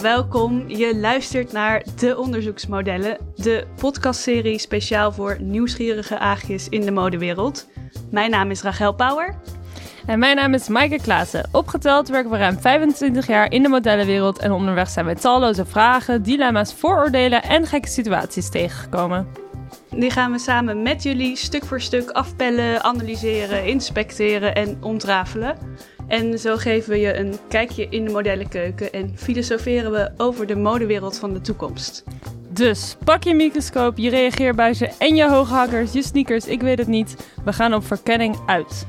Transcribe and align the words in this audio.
Welkom. 0.00 0.68
Je 0.68 0.96
luistert 0.96 1.52
naar 1.52 1.84
De 1.98 2.18
Onderzoeksmodellen, 2.18 3.18
de 3.36 3.66
podcastserie 3.80 4.58
speciaal 4.58 5.12
voor 5.12 5.36
nieuwsgierige 5.40 6.18
aagjes 6.18 6.68
in 6.68 6.80
de 6.80 6.90
modewereld. 6.90 7.68
Mijn 8.10 8.30
naam 8.30 8.50
is 8.50 8.62
Rachel 8.62 8.94
Power. 8.94 9.34
En 10.06 10.18
mijn 10.18 10.36
naam 10.36 10.54
is 10.54 10.68
Maaike 10.68 11.00
Klaassen. 11.02 11.48
Opgeteld 11.52 12.08
werken 12.08 12.30
we 12.30 12.36
ruim 12.36 12.58
25 12.58 13.26
jaar 13.26 13.50
in 13.50 13.62
de 13.62 13.68
modellenwereld 13.68 14.38
en 14.38 14.52
onderweg 14.52 14.88
zijn 14.88 15.06
we 15.06 15.14
talloze 15.14 15.64
vragen, 15.64 16.22
dilemma's, 16.22 16.74
vooroordelen 16.74 17.42
en 17.42 17.66
gekke 17.66 17.88
situaties 17.88 18.50
tegengekomen. 18.50 19.26
Die 19.90 20.10
gaan 20.10 20.32
we 20.32 20.38
samen 20.38 20.82
met 20.82 21.02
jullie 21.02 21.36
stuk 21.36 21.64
voor 21.64 21.80
stuk 21.80 22.10
afpellen, 22.10 22.82
analyseren, 22.82 23.66
inspecteren 23.66 24.54
en 24.54 24.76
ontrafelen. 24.80 25.56
En 26.06 26.38
zo 26.38 26.56
geven 26.56 26.90
we 26.90 26.98
je 26.98 27.16
een 27.16 27.34
kijkje 27.48 27.86
in 27.90 28.04
de 28.04 28.10
modellenkeuken 28.10 28.92
en 28.92 29.12
filosoferen 29.16 29.92
we 29.92 30.10
over 30.16 30.46
de 30.46 30.56
modewereld 30.56 31.18
van 31.18 31.32
de 31.32 31.40
toekomst. 31.40 32.04
Dus 32.50 32.96
pak 33.04 33.22
je 33.22 33.34
microscoop, 33.34 33.98
je 33.98 34.10
reageerbuisje 34.10 34.90
en 34.98 35.14
je 35.14 35.28
hooghakkers, 35.28 35.92
je 35.92 36.02
sneakers, 36.02 36.46
ik 36.46 36.60
weet 36.60 36.78
het 36.78 36.88
niet. 36.88 37.16
We 37.44 37.52
gaan 37.52 37.74
op 37.74 37.86
verkenning 37.86 38.36
uit. 38.46 38.86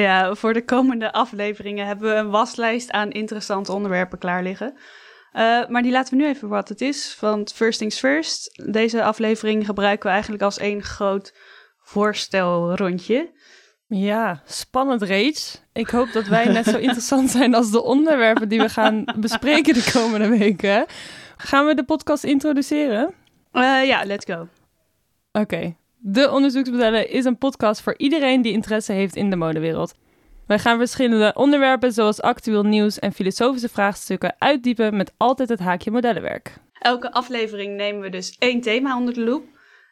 Ja, 0.00 0.34
voor 0.34 0.52
de 0.52 0.64
komende 0.64 1.12
afleveringen 1.12 1.86
hebben 1.86 2.10
we 2.10 2.14
een 2.14 2.30
waslijst 2.30 2.90
aan 2.90 3.10
interessante 3.10 3.72
onderwerpen 3.72 4.18
klaar 4.18 4.42
liggen. 4.42 4.72
Uh, 5.32 5.68
maar 5.68 5.82
die 5.82 5.92
laten 5.92 6.16
we 6.16 6.22
nu 6.22 6.28
even 6.28 6.48
wat 6.48 6.68
het 6.68 6.80
is. 6.80 7.16
Want 7.20 7.52
first 7.52 7.78
things 7.78 7.98
first, 7.98 8.62
deze 8.72 9.02
aflevering 9.02 9.66
gebruiken 9.66 10.06
we 10.06 10.12
eigenlijk 10.12 10.42
als 10.42 10.58
één 10.58 10.82
groot 10.82 11.34
voorstelrondje. 11.82 13.32
Ja, 13.86 14.42
spannend 14.44 15.02
reeds. 15.02 15.62
Ik 15.72 15.88
hoop 15.88 16.12
dat 16.12 16.26
wij 16.26 16.46
net 16.46 16.64
zo 16.64 16.78
interessant 16.88 17.30
zijn 17.30 17.54
als 17.54 17.70
de 17.70 17.82
onderwerpen 17.82 18.48
die 18.48 18.60
we 18.60 18.68
gaan 18.68 19.04
bespreken 19.16 19.74
de 19.74 19.90
komende 19.92 20.28
weken. 20.28 20.86
Gaan 21.36 21.66
we 21.66 21.74
de 21.74 21.84
podcast 21.84 22.24
introduceren? 22.24 23.14
Uh, 23.52 23.86
ja, 23.86 24.04
let's 24.04 24.24
go. 24.24 24.48
Oké. 25.32 25.76
De 26.10 26.30
Onderzoeksmodellen 26.30 27.10
is 27.10 27.24
een 27.24 27.38
podcast 27.38 27.80
voor 27.80 27.94
iedereen 27.96 28.42
die 28.42 28.52
interesse 28.52 28.92
heeft 28.92 29.16
in 29.16 29.30
de 29.30 29.36
modewereld. 29.36 29.94
Wij 30.46 30.58
gaan 30.58 30.78
verschillende 30.78 31.32
onderwerpen 31.34 31.92
zoals 31.92 32.20
actueel 32.20 32.62
nieuws 32.62 32.98
en 32.98 33.12
filosofische 33.12 33.68
vraagstukken 33.68 34.34
uitdiepen 34.38 34.96
met 34.96 35.12
altijd 35.16 35.48
het 35.48 35.58
haakje 35.58 35.90
modellenwerk. 35.90 36.54
Elke 36.72 37.12
aflevering 37.12 37.76
nemen 37.76 38.00
we 38.00 38.08
dus 38.08 38.36
één 38.38 38.60
thema 38.60 38.96
onder 38.96 39.14
de 39.14 39.20
loep. 39.20 39.44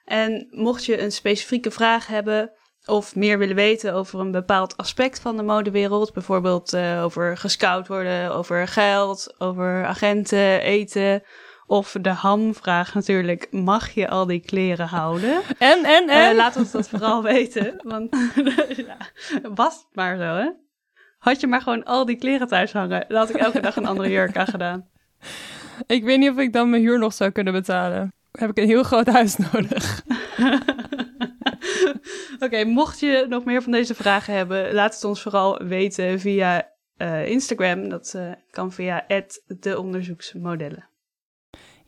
En 0.05 0.47
mocht 0.51 0.85
je 0.85 1.01
een 1.01 1.13
specifieke 1.13 1.71
vraag 1.71 2.07
hebben 2.07 2.51
of 2.87 3.15
meer 3.15 3.39
willen 3.39 3.57
weten 3.57 3.95
over 3.95 4.21
een 4.21 4.31
bepaald 4.31 4.77
aspect 4.77 5.21
van 5.21 5.37
de 5.37 5.43
modewereld, 5.43 6.13
bijvoorbeeld 6.13 6.75
uh, 6.75 7.05
over 7.05 7.37
gescout 7.37 7.89
worden, 7.89 8.35
over 8.35 8.69
geld, 8.69 9.35
over 9.39 9.85
agenten, 9.85 10.61
eten 10.61 11.23
of 11.67 11.97
de 12.01 12.09
hamvraag 12.09 12.95
natuurlijk, 12.95 13.49
mag 13.51 13.91
je 13.91 14.09
al 14.09 14.27
die 14.27 14.41
kleren 14.41 14.87
houden? 14.87 15.43
En, 15.59 15.85
en, 15.85 16.09
en? 16.09 16.31
Uh, 16.31 16.37
laat 16.37 16.57
ons 16.57 16.71
dat 16.71 16.89
vooral 16.89 17.23
weten, 17.33 17.81
want 17.83 18.17
ja, 18.87 18.97
was 19.55 19.75
het 19.75 19.89
maar 19.93 20.17
zo, 20.17 20.23
hè? 20.23 20.51
Had 21.19 21.41
je 21.41 21.47
maar 21.47 21.63
gewoon 21.63 21.85
al 21.85 22.05
die 22.05 22.17
kleren 22.17 22.47
thuis 22.47 22.73
hangen, 22.73 23.05
dan 23.09 23.17
had 23.19 23.29
ik 23.29 23.37
elke 23.37 23.61
dag 23.61 23.77
een 23.77 23.87
andere 23.87 24.11
jurk 24.11 24.37
aan 24.37 24.47
gedaan. 24.47 24.89
Ik 25.87 26.05
weet 26.05 26.19
niet 26.19 26.31
of 26.31 26.39
ik 26.39 26.53
dan 26.53 26.71
mijn 26.71 26.83
huur 26.83 26.99
nog 26.99 27.13
zou 27.13 27.31
kunnen 27.31 27.53
betalen. 27.53 28.13
Heb 28.33 28.51
ik 28.51 28.59
een 28.59 28.67
heel 28.67 28.83
groot 28.83 29.07
huis 29.07 29.37
nodig. 29.53 30.03
Oké, 32.35 32.45
okay, 32.45 32.65
mocht 32.65 33.01
je 33.01 33.27
nog 33.29 33.45
meer 33.45 33.63
van 33.63 33.73
deze 33.73 33.95
vragen 33.95 34.35
hebben, 34.35 34.75
laat 34.75 34.95
het 34.95 35.05
ons 35.05 35.23
vooral 35.23 35.65
weten 35.65 36.21
via 36.21 36.69
uh, 36.99 37.27
Instagram. 37.27 37.89
Dat 37.89 38.13
uh, 38.17 38.33
kan 38.51 38.73
via 38.73 39.07
@deonderzoeksmodellen. 39.61 40.89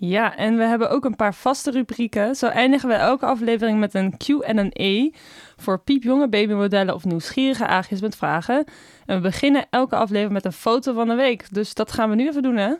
Ja, 0.00 0.36
en 0.36 0.56
we 0.56 0.62
hebben 0.62 0.90
ook 0.90 1.04
een 1.04 1.16
paar 1.16 1.34
vaste 1.34 1.70
rubrieken. 1.70 2.34
Zo 2.34 2.46
eindigen 2.46 2.88
we 2.88 2.94
elke 2.94 3.26
aflevering 3.26 3.78
met 3.78 3.94
een 3.94 4.16
Q&A 4.16 5.18
voor 5.56 5.78
piepjonge 5.82 6.28
babymodellen 6.28 6.94
of 6.94 7.04
nieuwsgierige 7.04 7.66
aagjes 7.66 8.00
met 8.00 8.16
vragen. 8.16 8.64
En 9.06 9.16
we 9.16 9.22
beginnen 9.22 9.66
elke 9.70 9.96
aflevering 9.96 10.32
met 10.32 10.44
een 10.44 10.52
foto 10.52 10.92
van 10.92 11.08
de 11.08 11.14
week. 11.14 11.54
Dus 11.54 11.74
dat 11.74 11.92
gaan 11.92 12.10
we 12.10 12.14
nu 12.14 12.28
even 12.28 12.42
doen, 12.42 12.56
hè? 12.56 12.72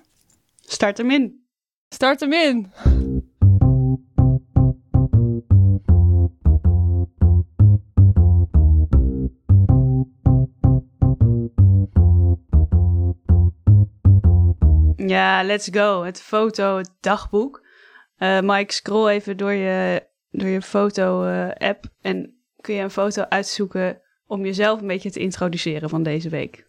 Start 0.60 0.98
hem 0.98 1.10
in. 1.10 1.44
Start 1.88 2.20
hem 2.20 2.32
in. 2.32 2.72
Ja, 15.08 15.42
let's 15.42 15.68
go. 15.72 16.02
Het 16.02 16.20
foto, 16.20 16.76
het 16.76 16.90
dagboek. 17.00 17.66
Uh, 18.18 18.40
Mike, 18.40 18.72
scroll 18.72 19.08
even 19.08 19.36
door 19.36 19.52
je, 19.52 20.02
door 20.30 20.48
je 20.48 20.62
foto-app 20.62 21.84
en 22.00 22.34
kun 22.60 22.74
je 22.74 22.82
een 22.82 22.90
foto 22.90 23.22
uitzoeken 23.28 24.00
om 24.26 24.44
jezelf 24.44 24.80
een 24.80 24.86
beetje 24.86 25.10
te 25.10 25.20
introduceren 25.20 25.88
van 25.88 26.02
deze 26.02 26.28
week. 26.28 26.66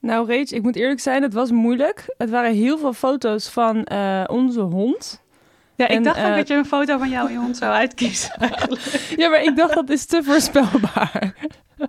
Nou, 0.00 0.36
Rach, 0.36 0.50
ik 0.50 0.62
moet 0.62 0.76
eerlijk 0.76 1.00
zijn, 1.00 1.22
het 1.22 1.34
was 1.34 1.50
moeilijk. 1.50 2.14
Het 2.18 2.30
waren 2.30 2.54
heel 2.54 2.78
veel 2.78 2.92
foto's 2.92 3.48
van 3.48 3.86
uh, 3.92 4.24
onze 4.26 4.60
hond. 4.60 5.22
Ja, 5.76 5.88
ik 5.88 5.96
en, 5.96 6.02
dacht 6.02 6.24
ook 6.24 6.36
dat 6.36 6.48
je 6.48 6.54
een 6.54 6.64
foto 6.64 6.98
van 6.98 7.10
jou 7.10 7.26
en 7.26 7.32
je 7.32 7.38
hond 7.38 7.56
zou 7.56 7.72
uitkiezen. 7.72 8.34
Ja, 9.16 9.28
maar 9.28 9.42
ik 9.42 9.56
dacht 9.56 9.74
dat 9.74 9.90
is 9.90 10.06
te 10.06 10.22
voorspelbaar. 10.22 11.34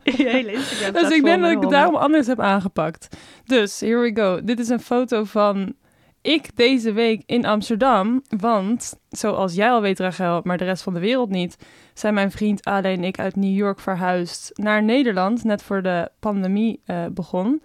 Je 0.17 0.29
hele 0.29 0.51
Instagram. 0.51 0.93
Dus 0.93 1.11
ik 1.11 1.23
denk 1.23 1.41
dat 1.41 1.51
ik 1.51 1.59
het 1.59 1.69
daarom 1.69 1.95
anders 1.95 2.27
heb 2.27 2.39
aangepakt. 2.39 3.17
Dus, 3.45 3.79
here 3.79 3.99
we 3.99 4.11
go. 4.21 4.43
Dit 4.43 4.59
is 4.59 4.69
een 4.69 4.79
foto 4.79 5.23
van 5.23 5.75
ik 6.23 6.55
deze 6.55 6.91
week 6.91 7.23
in 7.25 7.45
Amsterdam. 7.45 8.21
Want, 8.39 8.99
zoals 9.09 9.53
jij 9.53 9.71
al 9.71 9.81
weet, 9.81 9.99
Rachel, 9.99 10.41
maar 10.43 10.57
de 10.57 10.63
rest 10.63 10.83
van 10.83 10.93
de 10.93 10.99
wereld 10.99 11.29
niet, 11.29 11.57
zijn 11.93 12.13
mijn 12.13 12.31
vriend 12.31 12.65
Ale 12.65 12.87
en 12.87 13.03
ik 13.03 13.19
uit 13.19 13.35
New 13.35 13.55
York 13.55 13.79
verhuisd 13.79 14.51
naar 14.53 14.83
Nederland, 14.83 15.43
net 15.43 15.63
voor 15.63 15.81
de 15.81 16.09
pandemie 16.19 16.81
uh, 16.85 17.05
begon. 17.11 17.61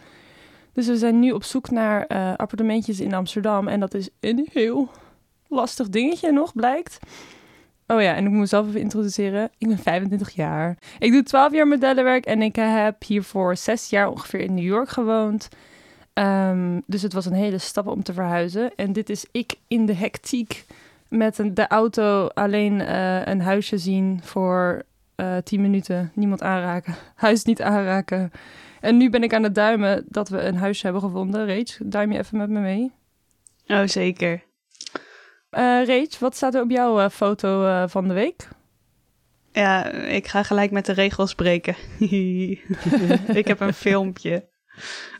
Dus 0.72 0.86
we 0.86 0.96
zijn 0.96 1.18
nu 1.18 1.30
op 1.30 1.44
zoek 1.44 1.70
naar 1.70 2.04
uh, 2.08 2.34
appartementjes 2.36 3.00
in 3.00 3.14
Amsterdam. 3.14 3.68
En 3.68 3.80
dat 3.80 3.94
is 3.94 4.08
een 4.20 4.48
heel 4.52 4.88
lastig 5.48 5.88
dingetje 5.88 6.32
nog, 6.32 6.52
blijkt. 6.54 6.98
Oh 7.90 8.02
ja, 8.02 8.14
en 8.14 8.24
ik 8.24 8.30
moet 8.30 8.40
mezelf 8.40 8.66
even 8.66 8.80
introduceren. 8.80 9.50
Ik 9.58 9.68
ben 9.68 9.78
25 9.78 10.30
jaar. 10.30 10.78
Ik 10.98 11.12
doe 11.12 11.22
12 11.22 11.52
jaar 11.52 11.68
modellenwerk 11.68 12.26
en 12.26 12.42
ik 12.42 12.56
heb 12.56 13.04
hiervoor 13.04 13.56
6 13.56 13.90
jaar 13.90 14.08
ongeveer 14.08 14.40
in 14.40 14.54
New 14.54 14.64
York 14.64 14.88
gewoond. 14.88 15.48
Um, 16.14 16.82
dus 16.86 17.02
het 17.02 17.12
was 17.12 17.26
een 17.26 17.32
hele 17.32 17.58
stap 17.58 17.86
om 17.86 18.02
te 18.02 18.12
verhuizen. 18.12 18.74
En 18.74 18.92
dit 18.92 19.10
is 19.10 19.26
ik 19.32 19.54
in 19.68 19.86
de 19.86 19.94
hectiek 19.94 20.64
met 21.08 21.40
de 21.52 21.66
auto 21.66 22.26
alleen 22.26 22.80
uh, 22.80 23.26
een 23.26 23.40
huisje 23.40 23.78
zien 23.78 24.20
voor 24.22 24.82
uh, 25.16 25.36
10 25.36 25.60
minuten. 25.60 26.10
Niemand 26.14 26.42
aanraken. 26.42 26.94
Huis 27.14 27.44
niet 27.44 27.62
aanraken. 27.62 28.30
En 28.80 28.96
nu 28.96 29.10
ben 29.10 29.22
ik 29.22 29.34
aan 29.34 29.42
het 29.42 29.54
duimen 29.54 30.04
dat 30.08 30.28
we 30.28 30.40
een 30.40 30.56
huisje 30.56 30.84
hebben 30.84 31.02
gevonden. 31.02 31.56
Rach, 31.56 31.78
duim 31.84 32.12
je 32.12 32.18
even 32.18 32.38
met 32.38 32.48
me 32.48 32.60
mee? 32.60 32.92
Oh, 33.66 33.86
zeker. 33.86 34.42
Uh, 35.50 36.04
wat 36.18 36.36
staat 36.36 36.54
er 36.54 36.62
op 36.62 36.70
jouw 36.70 37.00
uh, 37.00 37.08
foto 37.08 37.64
uh, 37.64 37.84
van 37.86 38.08
de 38.08 38.14
week? 38.14 38.48
Ja, 39.52 39.90
ik 39.90 40.26
ga 40.26 40.42
gelijk 40.42 40.70
met 40.70 40.86
de 40.86 40.92
regels 40.92 41.34
breken. 41.34 41.76
ik 43.40 43.46
heb 43.46 43.60
een 43.60 43.74
filmpje. 43.74 44.48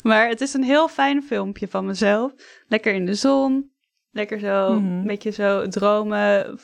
Maar 0.03 0.29
het 0.29 0.41
is 0.41 0.55
een 0.55 0.63
heel 0.63 0.89
fijn 0.89 1.23
filmpje 1.23 1.69
van 1.69 1.87
mezelf. 1.87 2.33
Lekker 2.67 2.95
in 2.95 3.07
de 3.07 3.15
zon. 3.15 3.73
Lekker 4.11 4.39
zo, 4.39 4.73
mm 4.73 4.79
-hmm. 4.79 4.99
een 4.99 5.07
beetje 5.07 5.31
zo 5.31 5.69
dromen 5.69 6.59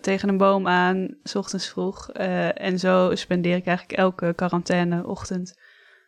tegen 0.00 0.28
een 0.28 0.36
boom 0.36 0.68
aan, 0.68 1.16
s 1.22 1.34
ochtends 1.34 1.68
vroeg. 1.68 2.10
en 2.10 2.78
zo 2.78 3.14
spendeer 3.14 3.56
ik 3.56 3.66
eigenlijk 3.66 3.98
elke 3.98 4.32
quarantaine-ochtend. 4.34 5.60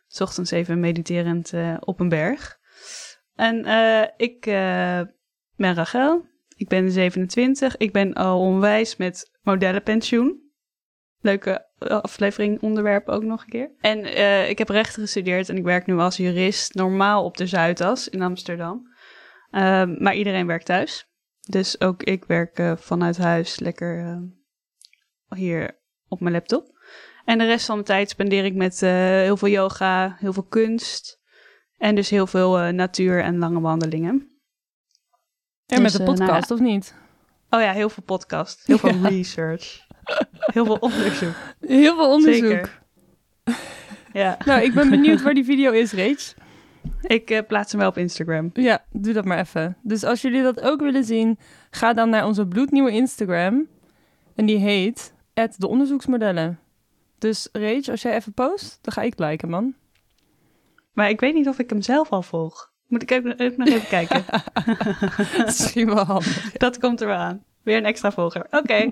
S 0.07 0.21
ochtends 0.21 0.51
even 0.51 0.79
mediterend 0.79 1.53
op 1.79 1.99
een 1.99 2.09
berg. 2.09 2.59
En 3.35 3.65
ik 4.17 4.41
ben 5.55 5.73
Rachel. 5.75 6.31
Ik 6.55 6.67
ben 6.67 6.91
27. 6.91 7.77
Ik 7.77 7.91
ben 7.91 8.13
al 8.13 8.39
onwijs 8.39 8.95
met 8.95 9.37
modellenpensioen. 9.41 10.41
Leuke 11.19 11.67
aflevering, 11.77 12.61
onderwerp 12.61 13.07
ook 13.07 13.23
nog 13.23 13.41
een 13.41 13.49
keer. 13.49 13.71
En 13.79 13.99
uh, 13.99 14.49
ik 14.49 14.57
heb 14.57 14.69
rechten 14.69 15.01
gestudeerd 15.01 15.49
en 15.49 15.57
ik 15.57 15.63
werk 15.63 15.85
nu 15.85 15.97
als 15.97 16.17
jurist 16.17 16.73
normaal 16.73 17.23
op 17.23 17.37
de 17.37 17.47
Zuidas 17.47 18.09
in 18.09 18.21
Amsterdam. 18.21 18.87
Uh, 19.51 19.83
maar 19.97 20.15
iedereen 20.15 20.47
werkt 20.47 20.65
thuis. 20.65 21.07
Dus 21.49 21.81
ook 21.81 22.03
ik 22.03 22.25
werk 22.25 22.59
uh, 22.59 22.75
vanuit 22.75 23.17
huis 23.17 23.59
lekker 23.59 24.21
hier 25.35 25.81
op 26.07 26.19
mijn 26.19 26.33
laptop. 26.33 26.71
En 27.25 27.37
de 27.37 27.45
rest 27.45 27.65
van 27.65 27.75
mijn 27.75 27.87
tijd 27.87 28.09
spendeer 28.09 28.45
ik 28.45 28.55
met 28.55 28.79
heel 28.79 29.37
veel 29.37 29.47
yoga, 29.47 30.15
heel 30.19 30.33
veel 30.33 30.47
kunst. 30.47 31.21
En 31.77 31.95
dus 31.95 32.09
heel 32.09 32.27
veel 32.27 32.71
natuur 32.71 33.21
en 33.21 33.37
lange 33.37 33.59
wandelingen. 33.59 34.32
En 35.73 35.83
dus, 35.83 35.91
met 35.91 36.01
de 36.01 36.13
podcast, 36.13 36.21
uh, 36.21 36.27
nou 36.27 36.41
ja. 36.47 36.55
of 36.55 36.59
niet? 36.59 36.95
Oh 37.49 37.61
ja, 37.61 37.71
heel 37.71 37.89
veel 37.89 38.03
podcast. 38.03 38.63
Heel 38.65 38.77
veel 38.77 39.01
research. 39.09 39.87
Heel 40.31 40.65
veel 40.65 40.77
onderzoek. 40.79 41.33
Heel 41.59 41.95
veel 41.95 42.11
onderzoek. 42.11 42.49
Zeker. 42.49 42.81
Ja, 44.13 44.37
Nou, 44.45 44.61
ik 44.61 44.73
ben 44.73 44.89
benieuwd 44.89 45.21
waar 45.21 45.33
die 45.33 45.43
video 45.43 45.71
is, 45.71 45.91
Rach. 45.91 46.33
ik 47.01 47.29
eh, 47.29 47.39
plaats 47.47 47.71
hem 47.71 47.81
wel 47.81 47.89
op 47.89 47.97
Instagram. 47.97 48.49
Ja, 48.53 48.83
doe 48.91 49.13
dat 49.13 49.25
maar 49.25 49.39
even. 49.39 49.77
Dus 49.81 50.03
als 50.03 50.21
jullie 50.21 50.43
dat 50.43 50.61
ook 50.61 50.81
willen 50.81 51.03
zien, 51.03 51.39
ga 51.69 51.93
dan 51.93 52.09
naar 52.09 52.25
onze 52.25 52.47
bloednieuwe 52.47 52.91
Instagram. 52.91 53.67
En 54.35 54.45
die 54.45 54.57
heet 54.57 55.13
de 55.33 55.67
onderzoeksmodellen. 55.67 56.59
Dus 57.17 57.49
Rach, 57.51 57.87
als 57.87 58.01
jij 58.01 58.15
even 58.15 58.33
post, 58.33 58.79
dan 58.81 58.93
ga 58.93 59.01
ik 59.01 59.19
liken, 59.19 59.49
man. 59.49 59.75
Maar 60.93 61.09
ik 61.09 61.19
weet 61.19 61.33
niet 61.33 61.47
of 61.47 61.59
ik 61.59 61.69
hem 61.69 61.81
zelf 61.81 62.11
al 62.11 62.21
volg. 62.21 62.72
Moet 62.93 63.01
ik 63.01 63.11
ook, 63.11 63.41
ook 63.41 63.57
nog 63.57 63.67
even 63.67 63.87
kijken. 63.87 64.25
Misschien 65.45 65.93
wel 65.93 66.03
handig. 66.03 66.51
Dat 66.51 66.79
komt 66.79 67.01
er 67.01 67.07
wel 67.07 67.17
aan. 67.17 67.43
Weer 67.63 67.77
een 67.77 67.85
extra 67.85 68.11
volger. 68.11 68.47
Oké. 68.51 68.91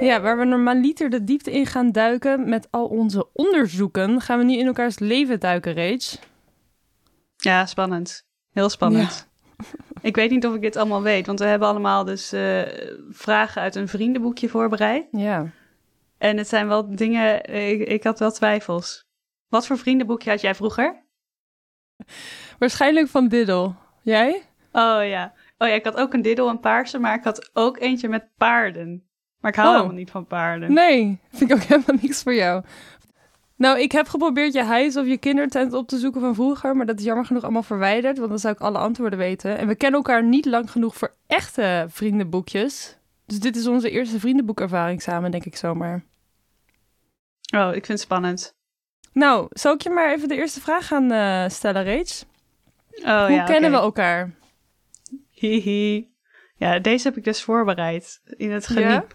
Ja, 0.00 0.20
waar 0.20 0.38
we 0.38 0.44
normaliter 0.44 1.10
de 1.10 1.24
diepte 1.24 1.52
in 1.52 1.66
gaan 1.66 1.92
duiken 1.92 2.48
met 2.48 2.68
al 2.70 2.86
onze 2.86 3.28
onderzoeken, 3.32 4.20
gaan 4.20 4.38
we 4.38 4.44
nu 4.44 4.56
in 4.56 4.66
elkaars 4.66 4.98
leven 4.98 5.40
duiken, 5.40 5.74
Rach. 5.74 6.16
Ja, 7.36 7.66
spannend. 7.66 8.26
Heel 8.50 8.68
spannend. 8.68 9.28
Ik 10.00 10.16
weet 10.16 10.30
niet 10.30 10.46
of 10.46 10.54
ik 10.54 10.60
dit 10.60 10.76
allemaal 10.76 11.02
weet, 11.02 11.26
want 11.26 11.38
we 11.38 11.44
hebben 11.44 11.68
allemaal 11.68 12.04
dus 12.04 12.32
eh, 12.32 12.62
vragen 13.10 13.62
uit 13.62 13.74
een 13.74 13.88
vriendenboekje 13.88 14.48
voorbereid. 14.48 15.06
Ja. 15.10 15.50
En 16.18 16.36
het 16.36 16.48
zijn 16.48 16.68
wel 16.68 16.96
dingen, 16.96 17.44
ik, 17.54 17.88
ik 17.88 18.04
had 18.04 18.18
wel 18.18 18.30
twijfels. 18.32 19.04
Wat 19.48 19.66
voor 19.66 19.78
vriendenboekje 19.78 20.30
had 20.30 20.40
jij 20.40 20.54
vroeger? 20.54 21.04
Waarschijnlijk 22.58 23.08
van 23.08 23.28
Diddle. 23.28 23.74
Jij? 24.02 24.42
Oh 24.72 25.06
ja. 25.08 25.32
Oh 25.58 25.68
ja, 25.68 25.74
ik 25.74 25.84
had 25.84 25.96
ook 25.96 26.12
een 26.14 26.22
diddel, 26.22 26.48
een 26.48 26.60
paarse, 26.60 26.98
maar 26.98 27.14
ik 27.14 27.24
had 27.24 27.50
ook 27.52 27.78
eentje 27.78 28.08
met 28.08 28.28
paarden. 28.36 29.08
Maar 29.40 29.50
ik 29.50 29.56
hou 29.56 29.68
Oh. 29.68 29.74
helemaal 29.74 29.96
niet 29.98 30.10
van 30.10 30.26
paarden. 30.26 30.72
Nee, 30.72 31.20
vind 31.30 31.50
ik 31.50 31.56
ook 31.56 31.62
helemaal 31.70 31.98
niks 32.02 32.22
voor 32.22 32.34
jou. 32.34 32.64
Nou, 33.56 33.80
ik 33.80 33.92
heb 33.92 34.08
geprobeerd 34.08 34.52
je 34.52 34.62
huis 34.62 34.96
of 34.96 35.06
je 35.06 35.16
kindertent 35.18 35.72
op 35.72 35.88
te 35.88 35.98
zoeken 35.98 36.20
van 36.20 36.34
vroeger, 36.34 36.76
maar 36.76 36.86
dat 36.86 36.98
is 36.98 37.04
jammer 37.04 37.24
genoeg 37.24 37.42
allemaal 37.42 37.62
verwijderd, 37.62 38.18
want 38.18 38.30
dan 38.30 38.38
zou 38.38 38.54
ik 38.54 38.60
alle 38.60 38.78
antwoorden 38.78 39.18
weten. 39.18 39.58
En 39.58 39.66
we 39.66 39.74
kennen 39.74 39.98
elkaar 39.98 40.24
niet 40.24 40.44
lang 40.44 40.70
genoeg 40.70 40.96
voor 40.96 41.14
echte 41.26 41.86
vriendenboekjes. 41.88 42.98
Dus 43.26 43.40
dit 43.40 43.56
is 43.56 43.66
onze 43.66 43.90
eerste 43.90 44.20
vriendenboekervaring 44.20 45.02
samen, 45.02 45.30
denk 45.30 45.44
ik 45.44 45.56
zomaar. 45.56 46.04
Oh, 47.56 47.68
ik 47.68 47.72
vind 47.72 47.88
het 47.88 48.00
spannend. 48.00 48.54
Nou, 49.12 49.46
zal 49.50 49.74
ik 49.74 49.82
je 49.82 49.90
maar 49.90 50.12
even 50.12 50.28
de 50.28 50.36
eerste 50.36 50.60
vraag 50.60 50.86
gaan 50.86 51.10
eh, 51.10 51.48
stellen, 51.48 51.84
Rach? 51.84 52.24
Oh 52.90 53.26
Hoe 53.26 53.36
ja, 53.36 53.44
kennen 53.44 53.70
we 53.70 53.76
elkaar? 53.76 54.30
Hihi. 55.30 56.08
Ja, 56.56 56.78
deze 56.78 57.08
heb 57.08 57.16
ik 57.16 57.24
dus 57.24 57.42
voorbereid 57.42 58.20
in 58.24 58.50
het 58.50 58.66
geniep. 58.66 58.84
Ja? 58.84 59.06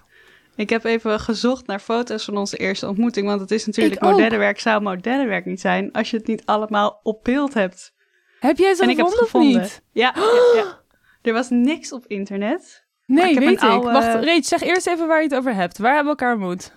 Ik 0.62 0.70
heb 0.70 0.84
even 0.84 1.20
gezocht 1.20 1.68
naar 1.68 1.80
foto's 1.80 2.26
van 2.26 2.38
onze 2.38 2.58
eerste 2.58 2.88
ontmoeting, 2.88 3.28
want 3.28 3.42
het 3.42 3.52
is 3.52 3.66
natuurlijk 3.66 4.02
modellenwerk, 4.02 4.60
zou 4.60 4.82
modellenwerk 4.82 5.46
niet 5.46 5.62
zijn 5.62 5.92
als 5.92 6.12
je 6.12 6.18
het 6.18 6.28
niet 6.28 6.46
allemaal 6.46 7.00
op 7.04 7.24
beeld 7.24 7.54
hebt. 7.54 7.94
Heb 8.40 8.58
jij 8.58 8.74
ze 8.74 8.84
en 8.84 8.90
ik 8.90 8.98
heb 8.98 9.06
het 9.06 9.16
gevonden 9.16 9.62
niet? 9.62 9.82
Ja, 9.92 10.14
ja, 10.56 10.62
ja. 10.62 10.80
Er 11.22 11.34
was 11.34 11.50
niks 11.50 11.92
op 11.92 12.06
internet. 12.08 12.86
Nee, 13.06 13.30
ik 13.30 13.34
heb 13.34 13.44
weet 13.44 13.62
ik. 13.62 13.84
Wacht, 13.84 14.26
Rach, 14.26 14.46
zeg 14.46 14.62
eerst 14.62 14.88
even 14.88 15.08
waar 15.08 15.18
je 15.18 15.28
het 15.28 15.36
over 15.36 15.54
hebt. 15.56 15.78
Waar 15.78 15.96
hebben 15.96 16.14
we 16.14 16.20
elkaar 16.20 16.36
ontmoet? 16.36 16.74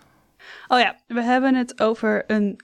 Oh 0.69 0.78
ja, 0.78 0.96
we 1.06 1.22
hebben 1.22 1.54
het 1.54 1.81
over 1.81 2.25
een. 2.26 2.60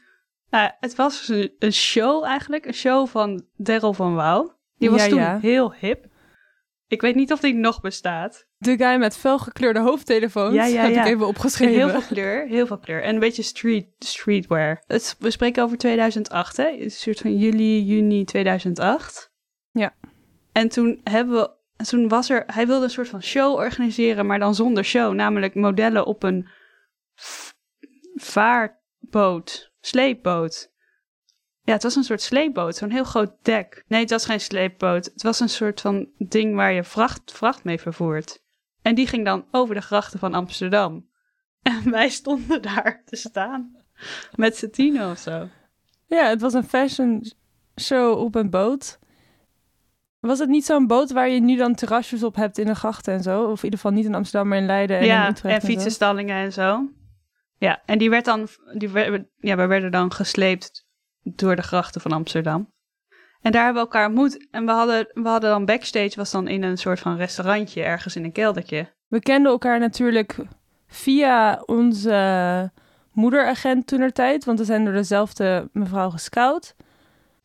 Nou, 0.50 0.70
het 0.80 0.94
was 0.94 1.28
een, 1.28 1.52
een 1.58 1.72
show 1.72 2.24
eigenlijk, 2.24 2.66
een 2.66 2.74
show 2.74 3.08
van 3.08 3.44
Daryl 3.56 3.92
van 3.92 4.14
Wouw. 4.14 4.58
Die 4.78 4.90
was 4.90 5.06
Ja, 5.06 5.08
toen 5.08 5.40
heel 5.40 5.74
hip. 5.74 6.06
Ik 6.90 7.00
weet 7.00 7.14
niet 7.14 7.32
of 7.32 7.40
die 7.40 7.54
nog 7.54 7.80
bestaat. 7.80 8.46
De 8.58 8.76
guy 8.76 8.96
met 8.96 9.16
felgekleurde 9.16 9.80
hoofdtelefoons. 9.80 10.54
Ja, 10.54 10.64
ja, 10.64 10.82
heb 10.82 10.92
ja. 10.92 11.04
ik 11.04 11.12
even 11.12 11.26
opgeschreven. 11.26 11.74
Heel 11.74 11.88
veel 11.88 12.02
kleur, 12.08 12.46
heel 12.46 12.66
veel 12.66 12.78
kleur. 12.78 13.02
En 13.02 13.14
een 13.14 13.20
beetje 13.20 13.42
street, 13.42 13.86
streetwear. 13.98 14.82
Het, 14.86 15.16
we 15.18 15.30
spreken 15.30 15.62
over 15.62 15.78
2008, 15.78 16.56
hè? 16.56 16.68
Een 16.68 16.90
soort 16.90 17.18
van 17.18 17.36
juli, 17.36 17.82
juni 17.82 18.24
2008. 18.24 19.32
Ja. 19.70 19.94
En 20.52 20.68
toen 20.68 21.00
hebben 21.04 21.34
we... 21.34 21.50
Toen 21.84 22.08
was 22.08 22.30
er... 22.30 22.44
Hij 22.46 22.66
wilde 22.66 22.84
een 22.84 22.90
soort 22.90 23.08
van 23.08 23.22
show 23.22 23.54
organiseren, 23.54 24.26
maar 24.26 24.38
dan 24.38 24.54
zonder 24.54 24.84
show. 24.84 25.14
Namelijk 25.14 25.54
modellen 25.54 26.06
op 26.06 26.22
een 26.22 26.48
vaartboot, 28.14 29.72
sleepboot. 29.80 30.72
Ja, 31.70 31.76
het 31.76 31.84
was 31.84 31.96
een 31.96 32.04
soort 32.04 32.22
sleepboot, 32.22 32.76
zo'n 32.76 32.90
heel 32.90 33.04
groot 33.04 33.32
dek. 33.42 33.84
Nee, 33.86 34.00
het 34.00 34.10
was 34.10 34.24
geen 34.24 34.40
sleepboot. 34.40 35.04
Het 35.04 35.22
was 35.22 35.40
een 35.40 35.48
soort 35.48 35.80
van 35.80 36.08
ding 36.18 36.54
waar 36.54 36.72
je 36.72 36.84
vracht, 36.84 37.32
vracht 37.32 37.64
mee 37.64 37.80
vervoert. 37.80 38.42
En 38.82 38.94
die 38.94 39.06
ging 39.06 39.24
dan 39.24 39.44
over 39.50 39.74
de 39.74 39.80
grachten 39.80 40.18
van 40.18 40.34
Amsterdam. 40.34 40.98
En 41.62 41.90
wij 41.90 42.08
stonden 42.08 42.62
daar 42.62 43.02
te 43.04 43.16
staan. 43.16 43.76
Met 44.34 44.56
z'n 44.56 44.70
tienen 44.70 45.10
of 45.10 45.18
zo. 45.18 45.48
Ja, 46.06 46.28
het 46.28 46.40
was 46.40 46.52
een 46.52 46.68
fashion 46.68 47.32
show 47.80 48.18
op 48.18 48.34
een 48.34 48.50
boot. 48.50 48.98
Was 50.20 50.38
het 50.38 50.48
niet 50.48 50.64
zo'n 50.64 50.86
boot 50.86 51.10
waar 51.10 51.28
je 51.28 51.40
nu 51.40 51.56
dan 51.56 51.74
terrasjes 51.74 52.22
op 52.22 52.34
hebt 52.34 52.58
in 52.58 52.66
de 52.66 52.74
grachten 52.74 53.14
en 53.14 53.22
zo? 53.22 53.42
Of 53.42 53.58
in 53.58 53.64
ieder 53.64 53.78
geval 53.78 53.92
niet 53.92 54.04
in 54.04 54.14
Amsterdam, 54.14 54.48
maar 54.48 54.58
in 54.58 54.66
Leiden 54.66 54.96
en 54.96 55.02
in 55.02 55.08
ja, 55.08 55.28
Utrecht. 55.28 55.54
en 55.54 55.60
zo? 55.60 55.66
fietsenstallingen 55.66 56.36
en 56.36 56.52
zo. 56.52 56.90
Ja, 57.58 57.82
en 57.86 57.98
die 57.98 58.10
werd 58.10 58.24
dan... 58.24 58.48
Die 58.72 58.88
werd, 58.88 59.24
ja, 59.38 59.56
we 59.56 59.66
werden 59.66 59.90
dan 59.90 60.12
gesleept 60.12 60.88
door 61.22 61.56
de 61.56 61.62
grachten 61.62 62.00
van 62.00 62.12
Amsterdam. 62.12 62.72
En 63.40 63.52
daar 63.52 63.64
hebben 63.64 63.82
we 63.82 63.88
elkaar 63.88 64.06
ontmoet. 64.06 64.48
En 64.50 64.64
we 64.64 64.70
hadden, 64.70 65.10
we 65.12 65.28
hadden 65.28 65.50
dan 65.50 65.64
backstage, 65.64 66.12
was 66.16 66.30
dan 66.30 66.48
in 66.48 66.62
een 66.62 66.78
soort 66.78 67.00
van 67.00 67.16
restaurantje 67.16 67.82
ergens 67.82 68.16
in 68.16 68.24
een 68.24 68.32
keldertje. 68.32 68.88
We 69.08 69.20
kenden 69.20 69.52
elkaar 69.52 69.78
natuurlijk 69.78 70.36
via 70.86 71.62
onze 71.66 72.70
moederagent 73.12 73.86
toenertijd, 73.86 74.44
want 74.44 74.58
we 74.58 74.64
zijn 74.64 74.84
door 74.84 74.92
dezelfde 74.94 75.68
mevrouw 75.72 76.10
gescout. 76.10 76.74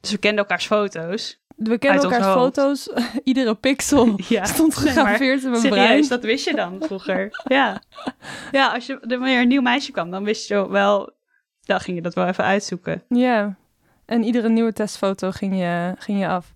Dus 0.01 0.12
we 0.12 0.17
kenden 0.17 0.39
elkaars 0.39 0.65
foto's. 0.65 1.44
We 1.55 1.77
kennen 1.77 2.03
ons 2.03 2.13
elkaars 2.13 2.34
foto's. 2.34 2.89
Iedere 3.24 3.55
pixel 3.55 4.13
Ja. 4.27 4.46
stond 4.46 4.75
gegraveerd 4.75 5.44
in 5.44 5.50
mijn 5.50 5.62
Serieus, 5.62 5.86
brein. 5.86 6.08
dat 6.08 6.24
wist 6.24 6.46
je 6.46 6.55
dan 6.55 6.82
vroeger. 6.82 7.29
ja. 7.48 7.82
Ja, 8.51 8.74
als 8.74 8.86
je, 8.86 9.00
wanneer 9.08 9.41
een 9.41 9.48
nieuw 9.48 9.62
meisje 9.62 9.91
kwam, 9.91 10.12
dan 10.12 10.24
wist 10.24 10.48
je 10.48 10.70
wel... 10.70 11.13
Dan 11.62 11.79
ging 11.79 11.98
je 11.98 12.03
dat 12.03 12.13
wel 12.13 12.27
even 12.27 12.44
uitzoeken. 12.44 13.03
Ja. 13.08 13.55
En 14.06 14.24
iedere 14.24 14.50
nieuwe 14.50 14.74
testfoto 14.74 15.32
ging 15.32 15.58
je, 15.60 15.94
ging 15.98 16.20
je 16.20 16.28
af. 16.28 16.54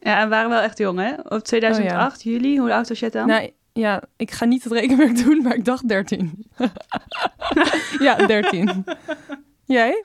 Ja, 0.00 0.16
en 0.18 0.22
we 0.22 0.28
waren 0.28 0.50
wel 0.50 0.60
echt 0.60 0.78
jong, 0.78 0.98
hè? 0.98 1.12
Op 1.28 1.44
2008, 1.44 2.22
juli, 2.22 2.58
hoe 2.58 2.72
oud 2.72 2.88
was 2.88 2.98
jij 2.98 3.10
dan? 3.10 3.26
Nou, 3.26 3.50
ja, 3.72 4.02
ik 4.16 4.30
ga 4.30 4.44
niet 4.44 4.64
het 4.64 4.72
rekenwerk 4.72 5.24
doen, 5.24 5.42
maar 5.42 5.54
ik 5.54 5.64
dacht 5.64 5.88
13. 5.88 6.46
ja, 7.98 8.14
13. 8.26 8.84
Jij? 9.64 10.04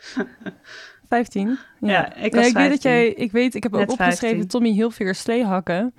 15? 1.10 1.58
Ja, 1.80 2.14
ik 2.16 2.34
was 2.36 2.48
ik 2.48 2.54
weet 2.54 2.54
15. 2.54 2.70
dat 2.70 2.82
jij, 2.84 3.08
ik 3.08 3.32
weet, 3.32 3.56
ik 3.56 3.64
heb 3.64 3.74
ook 3.74 3.82
opgeschreven 3.82 4.18
15. 4.18 4.48
Tommy 4.48 4.70
Hilfiger 4.72 5.16
sleehakken. 5.16 5.94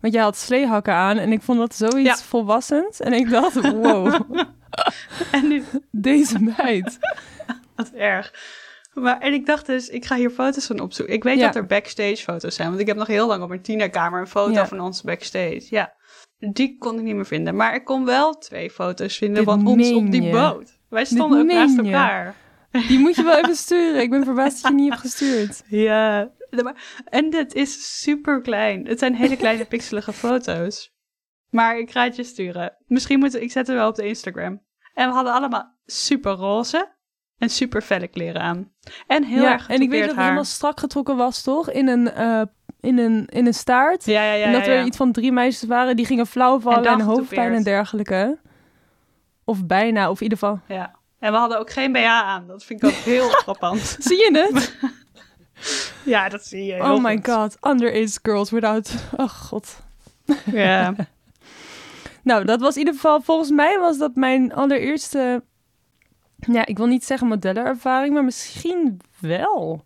Want 0.00 0.14
jij 0.14 0.22
had 0.22 0.36
sleehakken 0.36 0.94
aan 0.94 1.16
en 1.18 1.32
ik 1.32 1.42
vond 1.42 1.58
dat 1.58 1.74
zoiets 1.74 2.08
Ja. 2.08 2.16
volwassens. 2.16 3.00
En 3.00 3.12
ik 3.12 3.30
dacht, 3.30 3.70
wow, 3.70 4.20
En 5.32 5.48
nu, 5.48 5.62
deze 5.90 6.38
meid. 6.56 6.98
wat 7.76 7.90
erg. 7.90 8.32
Maar, 8.94 9.18
en 9.20 9.32
ik 9.32 9.46
dacht 9.46 9.66
dus, 9.66 9.88
ik 9.88 10.04
ga 10.04 10.16
hier 10.16 10.30
foto's 10.30 10.66
van 10.66 10.80
opzoeken. 10.80 11.14
Ik 11.14 11.22
weet 11.24 11.38
Ja. 11.38 11.46
dat 11.46 11.54
er 11.56 11.66
backstage 11.66 12.16
foto's 12.16 12.54
zijn, 12.54 12.68
want 12.68 12.80
ik 12.80 12.86
heb 12.86 12.96
nog 12.96 13.06
heel 13.06 13.26
lang 13.26 13.42
op 13.42 13.48
mijn 13.48 13.62
tienerkamer 13.62 14.20
een 14.20 14.26
foto 14.26 14.52
Ja. 14.52 14.66
van 14.66 14.80
ons 14.80 15.02
backstage. 15.02 15.66
Ja, 15.70 15.94
die 16.38 16.78
kon 16.78 16.96
ik 16.98 17.02
niet 17.02 17.14
meer 17.14 17.26
vinden. 17.26 17.56
Maar 17.56 17.74
ik 17.74 17.84
kon 17.84 18.04
wel 18.04 18.38
twee 18.38 18.70
foto's 18.70 19.16
vinden 19.16 19.36
Dit 19.36 19.44
van 19.54 19.66
ons 19.66 19.92
op 19.92 20.10
die 20.10 20.22
je. 20.22 20.30
boot. 20.30 20.78
Wij 20.88 21.04
stonden 21.04 21.40
ook 21.40 21.46
naast 21.46 21.76
je. 21.76 21.82
elkaar. 21.82 22.34
Die 22.88 22.98
moet 22.98 23.14
je 23.16 23.22
wel 23.22 23.36
even 23.36 23.56
sturen. 23.66 24.00
Ik 24.02 24.10
ben 24.10 24.24
verbaasd 24.24 24.62
dat 24.62 24.70
je 24.70 24.76
niet 24.76 24.88
hebt 24.88 25.00
gestuurd. 25.00 25.62
Ja, 25.66 26.30
en 27.04 27.34
het 27.34 27.54
is 27.54 28.00
super 28.02 28.40
klein. 28.40 28.86
Het 28.86 28.98
zijn 28.98 29.14
hele 29.14 29.36
kleine 29.36 29.64
pixelige 29.74 30.12
foto's. 30.12 30.92
Maar 31.50 31.78
ik 31.78 31.90
ga 31.90 32.04
het 32.04 32.16
je 32.16 32.24
sturen. 32.24 32.76
Misschien 32.86 33.18
moet 33.18 33.40
ik 33.40 33.52
zetten 33.52 33.74
wel 33.74 33.88
op 33.88 33.94
de 33.94 34.06
Instagram. 34.06 34.62
En 34.94 35.08
we 35.08 35.14
hadden 35.14 35.32
allemaal 35.32 35.74
super 35.86 36.32
roze 36.32 36.92
en 37.38 37.48
super 37.48 37.82
felle 37.82 38.08
kleren 38.08 38.40
aan. 38.40 38.70
En 39.06 39.24
heel 39.24 39.42
ja, 39.42 39.52
erg 39.52 39.68
en 39.68 39.80
ik 39.80 39.90
weet 39.90 39.98
dat 39.98 40.08
het 40.08 40.16
haar. 40.16 40.24
helemaal 40.24 40.44
strak 40.44 40.80
getrokken 40.80 41.16
was, 41.16 41.42
toch? 41.42 41.70
In 41.70 41.88
een, 41.88 42.10
eh, 42.12 42.42
in 42.80 42.98
een, 42.98 43.26
in 43.26 43.46
een 43.46 43.54
staart. 43.54 44.04
Ja, 44.04 44.22
ja, 44.24 44.32
ja. 44.32 44.44
en 44.44 44.52
dat 44.52 44.66
er 44.66 44.84
iets 44.84 44.96
van 44.96 45.12
drie 45.12 45.32
meisjes 45.32 45.68
waren 45.68 45.96
die 45.96 46.06
gingen 46.06 46.26
flauw 46.26 46.60
vallen 46.60 46.84
En 46.84 47.00
hoofdpijn 47.00 47.52
en 47.52 47.62
dergelijke. 47.62 48.38
Of 49.44 49.66
bijna, 49.66 50.10
of 50.10 50.16
in 50.16 50.22
ieder 50.22 50.38
geval. 50.38 50.60
ja. 50.68 50.94
En 51.18 51.32
we 51.32 51.38
hadden 51.38 51.58
ook 51.58 51.70
geen 51.70 51.92
BH 51.92 52.04
aan. 52.06 52.46
Dat 52.46 52.64
vind 52.64 52.82
ik 52.82 52.88
ook 52.88 52.94
heel 52.94 53.28
frappant. 53.42 53.96
Zie 53.98 54.16
je 54.16 54.48
het? 54.50 54.74
Ja, 56.04 56.28
dat 56.28 56.44
zie 56.44 56.64
je 56.64 56.82
oh 56.82 57.02
my 57.02 57.14
goed. 57.14 57.30
god, 57.30 57.56
underage 57.66 58.18
girls 58.22 58.50
without... 58.50 58.94
Oh 59.16 59.28
god. 59.28 59.80
Ja. 60.52 60.94
Nou, 62.22 62.44
dat 62.44 62.60
was 62.60 62.72
in 62.72 62.78
ieder 62.78 62.94
geval, 62.94 63.20
volgens 63.20 63.50
mij 63.50 63.78
was 63.78 63.98
dat 63.98 64.14
mijn 64.14 64.54
allereerste 64.54 65.42
Ja, 66.46 66.66
ik 66.66 66.76
wil 66.76 66.86
niet 66.86 67.04
zeggen 67.04 67.26
modellenervaring, 67.28 68.14
maar 68.14 68.24
misschien 68.24 69.00
wel. 69.20 69.84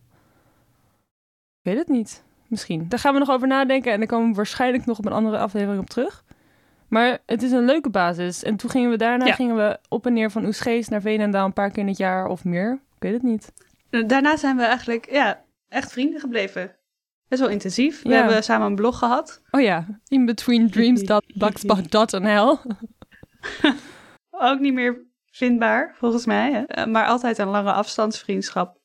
Ik 1.61 1.65
weet 1.71 1.79
het 1.79 1.89
niet. 1.89 2.23
Misschien. 2.47 2.89
Daar 2.89 2.99
gaan 2.99 3.13
we 3.13 3.19
nog 3.19 3.31
over 3.31 3.49
nadenken 3.49 3.93
en 3.93 3.99
daar 3.99 4.09
komen 4.09 4.29
we 4.31 4.35
waarschijnlijk 4.37 4.87
nog 4.87 4.99
op 4.99 5.07
een 5.07 5.13
andere 5.13 5.39
aflevering 5.39 5.81
op 5.81 5.91
terug. 5.91 6.25
Maar 6.89 7.19
het 7.27 7.43
is 7.43 7.51
een 7.53 7.65
leuke 7.65 7.91
basis. 7.91 8.43
En 8.43 8.57
toen 8.57 8.71
gingen 8.71 8.91
we 8.91 8.97
daarna 8.97 9.27
Ja. 9.27 9.35
gingen 9.35 9.57
we 9.57 9.79
op 9.89 10.07
en 10.07 10.13
neer 10.13 10.31
van 10.31 10.45
Oesgeest 10.47 10.91
naar 10.91 11.01
Veenendaal 11.01 11.45
een 11.47 11.53
paar 11.53 11.71
keer 11.71 11.83
in 11.83 11.89
het 11.89 11.99
jaar 11.99 12.27
of 12.27 12.45
meer. 12.45 12.73
Ik 12.97 13.03
weet 13.03 13.13
het 13.13 13.23
niet. 13.23 13.53
Daarna 14.07 14.37
zijn 14.37 14.57
we 14.57 14.63
eigenlijk 14.63 15.11
ja, 15.11 15.45
echt 15.69 15.93
vrienden 15.93 16.21
gebleven. 16.21 16.75
Best 17.29 17.41
wel 17.41 17.51
intensief. 17.51 18.03
We 18.03 18.09
Ja. 18.09 18.17
hebben 18.17 18.45
samen 18.45 18.67
een 18.67 18.75
blog 18.75 18.99
gehad. 18.99 19.43
Oh 19.51 19.61
ja, 19.61 19.87
inbetweendreams.blogspot.nl 20.09 22.59
Ook 24.31 24.59
niet 24.61 24.75
meer 24.75 25.07
vindbaar, 25.39 25.95
volgens 25.99 26.27
mij. 26.27 26.53
hè. 26.53 26.61
Eh, 26.63 26.87
Maar 26.87 27.07
altijd 27.07 27.39
een 27.39 27.49
lange 27.49 27.73
afstandsvriendschap. 27.73 28.77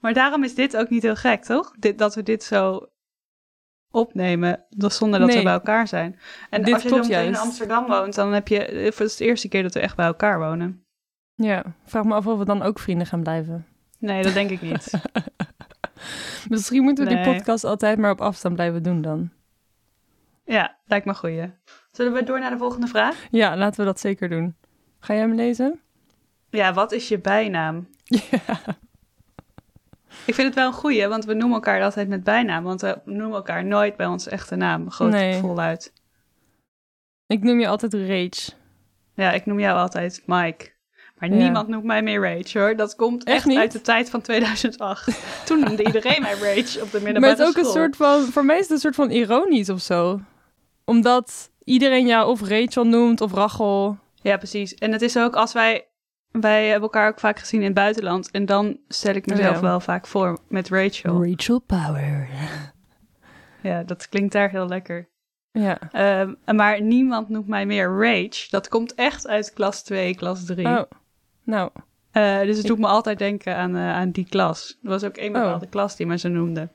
Maar 0.00 0.12
daarom 0.12 0.44
is 0.44 0.54
dit 0.54 0.76
ook 0.76 0.88
niet 0.90 1.02
heel 1.02 1.16
gek, 1.16 1.44
toch? 1.44 1.72
Dit, 1.78 1.98
dat 1.98 2.14
we 2.14 2.22
dit 2.22 2.44
zo 2.44 2.86
opnemen, 3.90 4.64
zonder 4.70 5.20
dat 5.20 5.34
we 5.34 5.42
bij 5.42 5.52
elkaar 5.52 5.88
zijn. 5.88 6.18
En 6.50 6.62
Dit 6.62 6.74
als 6.74 6.82
je 6.82 6.90
meteen 6.90 7.26
in. 7.26 7.36
Amsterdam 7.36 7.86
woont, 7.86 8.14
dan 8.14 8.32
heb 8.32 8.48
je... 8.48 8.58
Het 8.58 9.00
is 9.00 9.16
de 9.16 9.24
eerste 9.24 9.48
keer 9.48 9.62
dat 9.62 9.74
we 9.74 9.80
echt 9.80 9.96
bij 9.96 10.06
elkaar 10.06 10.38
wonen. 10.38 10.84
Ja, 11.34 11.64
vraag 11.84 12.04
me 12.04 12.14
af 12.14 12.26
of 12.26 12.38
we 12.38 12.44
dan 12.44 12.62
ook 12.62 12.78
vrienden 12.78 13.06
gaan 13.06 13.22
blijven. 13.22 13.66
Nee, 13.98 14.22
dat 14.22 14.32
denk 14.34 14.50
ik 14.50 14.62
niet. 14.62 14.90
Misschien 16.48 16.82
moeten 16.82 17.06
we 17.06 17.14
die 17.14 17.24
podcast 17.34 17.64
altijd 17.64 17.98
maar 17.98 18.10
op 18.10 18.20
afstand 18.20 18.54
blijven 18.54 18.82
doen 18.82 19.02
dan. 19.02 19.30
ja, 20.44 20.78
lijkt 20.84 21.06
me 21.06 21.14
goeie. 21.14 21.50
Zullen 21.90 22.12
we 22.12 22.22
door 22.22 22.40
naar 22.40 22.50
de 22.50 22.58
volgende 22.58 22.86
vraag? 22.86 23.26
Ja, 23.30 23.56
laten 23.56 23.80
we 23.80 23.86
dat 23.86 24.00
zeker 24.00 24.28
doen. 24.28 24.56
Ga 25.04 25.12
jij 25.14 25.22
hem 25.22 25.34
lezen? 25.34 25.80
Ja, 26.50 26.72
wat 26.72 26.92
is 26.92 27.08
je 27.08 27.18
bijnaam? 27.18 27.88
Ja. 28.04 28.60
Ik 30.26 30.34
vind 30.34 30.46
het 30.46 30.54
wel 30.54 30.66
een 30.66 30.72
goeie, 30.72 31.06
want 31.06 31.24
we 31.24 31.34
noemen 31.34 31.54
elkaar 31.54 31.82
altijd 31.82 32.08
met 32.08 32.24
bijnaam. 32.24 32.64
Want 32.64 32.80
we 32.80 33.00
noemen 33.04 33.36
elkaar 33.36 33.64
nooit 33.64 33.96
bij 33.96 34.06
onze 34.06 34.30
echte 34.30 34.56
naam. 34.56 34.90
Groot 34.90 35.10
Nee. 35.10 35.40
voluit. 35.40 35.92
Ik 37.26 37.42
noem 37.42 37.60
je 37.60 37.68
altijd 37.68 37.94
Rach. 37.94 38.56
Ja, 39.14 39.32
ik 39.32 39.46
noem 39.46 39.60
jou 39.60 39.78
altijd 39.78 40.22
Mike. 40.26 40.70
Maar 41.18 41.28
Ja. 41.28 41.34
niemand 41.36 41.68
noemt 41.68 41.84
mij 41.84 42.02
meer 42.02 42.20
Rach 42.36 42.52
hoor. 42.52 42.76
Dat 42.76 42.94
komt 42.96 43.24
Echt 43.24 43.56
uit 43.56 43.72
de 43.72 43.80
tijd 43.80 44.10
van 44.10 44.20
2008. 44.20 45.22
Toen 45.46 45.60
noemde 45.60 45.84
iedereen 45.84 46.22
mij 46.22 46.32
Rach 46.34 46.82
op 46.82 46.90
de 46.90 47.00
middelbare 47.00 47.20
Maar 47.20 47.28
het 47.30 47.38
is 47.38 47.46
ook 47.46 47.56
een 47.56 47.64
school. 47.64 47.72
soort 47.72 47.96
van, 47.96 48.20
voor 48.22 48.44
mij 48.44 48.56
is 48.56 48.62
het 48.62 48.70
een 48.70 48.78
soort 48.78 48.94
van 48.94 49.10
ironisch 49.10 49.68
of 49.70 49.80
zo. 49.80 50.20
Omdat 50.84 51.50
iedereen 51.64 52.06
jou 52.06 52.28
of 52.28 52.40
Rachel 52.48 52.84
noemt 52.84 53.20
of 53.20 53.32
Rachel. 53.32 53.98
Ja, 54.22 54.36
precies. 54.36 54.74
En 54.74 54.92
het 54.92 55.02
is 55.02 55.18
ook 55.18 55.34
als 55.36 55.52
wij... 55.52 55.86
Wij 56.30 56.64
hebben 56.64 56.82
elkaar 56.82 57.08
ook 57.08 57.20
vaak 57.20 57.38
gezien 57.38 57.60
in 57.60 57.66
het 57.66 57.74
buitenland. 57.74 58.30
En 58.30 58.46
dan 58.46 58.78
stel 58.88 59.14
ik 59.14 59.26
mezelf 59.26 59.54
Ja. 59.54 59.60
wel 59.60 59.80
vaak 59.80 60.06
voor 60.06 60.38
met 60.48 60.68
Rachel. 60.68 61.24
Rachel 61.26 61.58
Power. 61.60 62.28
Ja, 63.62 63.82
dat 63.82 64.08
klinkt 64.08 64.32
daar 64.32 64.50
heel 64.50 64.66
lekker. 64.68 65.08
Ja. 65.50 65.78
Ehm, 65.92 66.34
maar 66.56 66.80
niemand 66.82 67.28
noemt 67.28 67.46
mij 67.48 67.66
meer 67.66 67.88
Rach. 67.98 68.48
Dat 68.50 68.68
komt 68.68 68.94
echt 68.94 69.26
uit 69.28 69.52
klas 69.52 69.82
2, 69.82 70.14
klas 70.14 70.44
3. 70.44 70.66
Oh, 70.66 70.82
nou. 71.44 71.70
Eh, 72.10 72.38
dus 72.40 72.48
het 72.56 72.58
Ik- 72.58 72.66
doet 72.66 72.78
me 72.78 72.86
altijd 72.86 73.18
denken 73.18 73.56
aan, 73.56 73.76
eh, 73.76 73.92
aan 73.92 74.10
die 74.10 74.26
klas. 74.28 74.78
Er 74.82 74.88
was 74.88 75.04
ook 75.04 75.16
één 75.16 75.34
Oh. 75.36 75.42
bepaalde 75.42 75.66
klas 75.66 75.96
die 75.96 76.06
me 76.06 76.18
zo 76.18 76.28
noemde. 76.28 76.68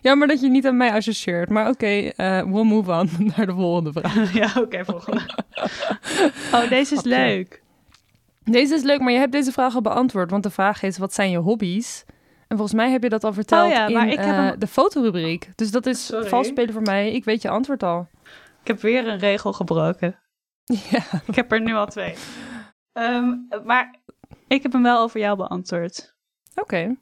Jammer 0.00 0.28
dat 0.28 0.40
je 0.40 0.48
niet 0.48 0.66
aan 0.66 0.76
mij 0.76 0.92
associeert. 0.92 1.48
Maar 1.48 1.68
oké, 1.68 1.86
eh, 1.86 2.42
we'll 2.42 2.64
move 2.64 2.90
on 2.90 3.08
naar 3.36 3.46
de 3.46 3.52
volgende 3.52 3.92
vraag. 3.92 4.32
ja, 4.42 4.52
oké, 4.62 4.84
volgende. 4.84 5.20
oh, 6.54 6.68
deze 6.68 6.94
is 6.94 7.02
leuk. 7.02 7.62
Deze 8.44 8.74
is 8.74 8.82
leuk, 8.82 9.00
maar 9.00 9.12
je 9.12 9.18
hebt 9.18 9.32
deze 9.32 9.52
vraag 9.52 9.74
al 9.74 9.80
beantwoord. 9.82 10.30
Want 10.30 10.42
de 10.42 10.50
vraag 10.50 10.82
is, 10.82 10.98
wat 10.98 11.14
zijn 11.14 11.30
je 11.30 11.38
hobby's? 11.38 12.04
En 12.48 12.56
volgens 12.56 12.72
mij 12.76 12.90
heb 12.90 13.02
je 13.02 13.08
dat 13.08 13.24
al 13.24 13.32
verteld 13.32 13.66
Oh 13.66 13.72
ja, 13.72 13.88
maar 13.88 14.06
in 14.06 14.12
ik 14.12 14.18
heb 14.18 14.26
eh, 14.26 14.34
hem- 14.36 14.58
de 14.58 14.66
fotorubriek. 14.66 15.48
Dus 15.54 15.70
dat 15.70 15.86
is 15.86 16.06
Sorry. 16.06 16.28
vals 16.28 16.46
spelen 16.46 16.72
voor 16.72 16.82
mij. 16.82 17.12
Ik 17.12 17.24
weet 17.24 17.42
je 17.42 17.48
antwoord 17.48 17.82
al. 17.82 18.08
Ik 18.60 18.66
heb 18.66 18.80
weer 18.80 19.08
een 19.08 19.18
regel 19.18 19.52
gebroken. 19.52 20.18
Ja. 20.64 21.02
Ik 21.26 21.34
heb 21.34 21.52
er 21.52 21.60
nu 21.60 21.74
al 21.74 21.86
twee. 21.86 22.14
Ehm, 22.92 23.34
maar 23.64 23.94
ik 24.48 24.62
heb 24.62 24.72
hem 24.72 24.82
wel 24.82 24.98
over 25.00 25.20
jou 25.20 25.36
beantwoord. 25.36 26.14
Oké. 26.54 26.96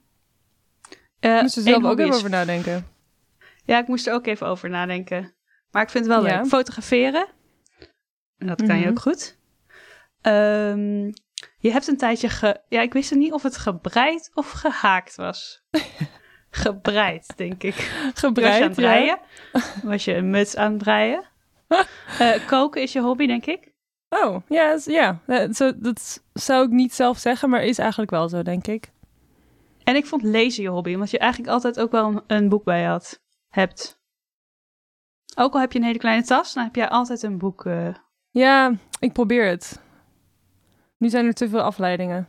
Moest 1.21 1.57
er 1.57 1.65
één 1.65 1.81
zelf 1.81 1.83
ook 1.91 1.99
even 1.99 2.15
over 2.15 2.29
nadenken. 2.29 2.87
Ja, 3.63 3.77
ik 3.79 3.87
moest 3.87 4.07
er 4.07 4.13
ook 4.13 4.25
even 4.27 4.47
over 4.47 4.69
nadenken. 4.69 5.33
Maar 5.71 5.81
ik 5.83 5.89
vind 5.89 6.05
het 6.05 6.13
wel 6.13 6.27
Ja. 6.27 6.35
leuk. 6.37 6.45
Fotograferen. 6.47 7.27
En 8.37 8.47
dat 8.47 8.61
kan 8.65 8.75
je 8.75 8.81
Mhm. 8.81 8.89
ook 8.89 8.99
goed. 8.99 9.37
Ehm, 10.21 11.05
je 11.57 11.71
hebt 11.71 11.87
een 11.87 11.97
tijdje 11.97 12.29
ge... 12.29 12.61
Ja, 12.69 12.81
ik 12.81 12.93
wist 12.93 13.15
niet 13.15 13.31
of 13.33 13.43
het 13.43 13.57
gebreid 13.57 14.31
of 14.33 14.51
gehaakt 14.51 15.15
was. 15.15 15.61
gebreid, 16.49 17.33
denk 17.35 17.63
ik. 17.63 17.75
was 17.75 17.83
je 17.85 17.91
aan 18.07 18.13
Gebreid, 18.13 18.61
het 18.63 18.73
breien? 18.75 19.19
Was 19.83 20.05
je 20.05 20.13
een 20.15 20.29
muts 20.29 20.55
aan 20.55 20.69
het 20.73 20.83
breien? 20.83 21.23
Eh, 22.19 22.47
koken 22.47 22.81
is 22.81 22.91
je 22.93 23.01
hobby, 23.01 23.27
denk 23.27 23.45
ik. 23.45 23.71
Oh, 24.09 24.41
ja, 24.47 24.77
ja. 24.85 25.19
Eh, 25.27 25.51
Zo, 25.51 25.71
dat 25.75 26.23
zou 26.33 26.65
ik 26.65 26.69
niet 26.71 26.93
zelf 26.93 27.17
zeggen, 27.17 27.49
maar 27.49 27.63
is 27.63 27.77
eigenlijk 27.77 28.11
wel 28.11 28.29
zo, 28.29 28.41
denk 28.43 28.67
ik. 28.67 28.91
En 29.89 29.95
ik 29.95 30.05
vond 30.05 30.21
lezen 30.23 30.63
je 30.63 30.69
hobby, 30.69 30.93
omdat 30.93 31.11
je 31.11 31.17
eigenlijk 31.19 31.51
altijd 31.51 31.79
ook 31.79 31.91
wel 31.91 32.07
een, 32.07 32.21
een 32.27 32.49
boek 32.49 32.63
bij 32.63 32.85
had, 32.85 33.21
hebt. 33.47 33.99
Ook 35.35 35.53
al 35.53 35.59
heb 35.59 35.71
je 35.71 35.79
een 35.79 35.85
hele 35.85 35.97
kleine 35.99 36.23
tas, 36.23 36.53
dan 36.53 36.63
heb 36.63 36.75
jij 36.75 36.89
altijd 36.89 37.21
een 37.23 37.37
boek. 37.37 37.65
eh, 37.65 37.95
Ja, 38.29 38.73
ik 38.99 39.13
probeer 39.13 39.47
het. 39.47 39.81
Nu 40.97 41.09
zijn 41.09 41.25
er 41.25 41.33
te 41.33 41.49
veel 41.49 41.61
afleidingen. 41.61 42.27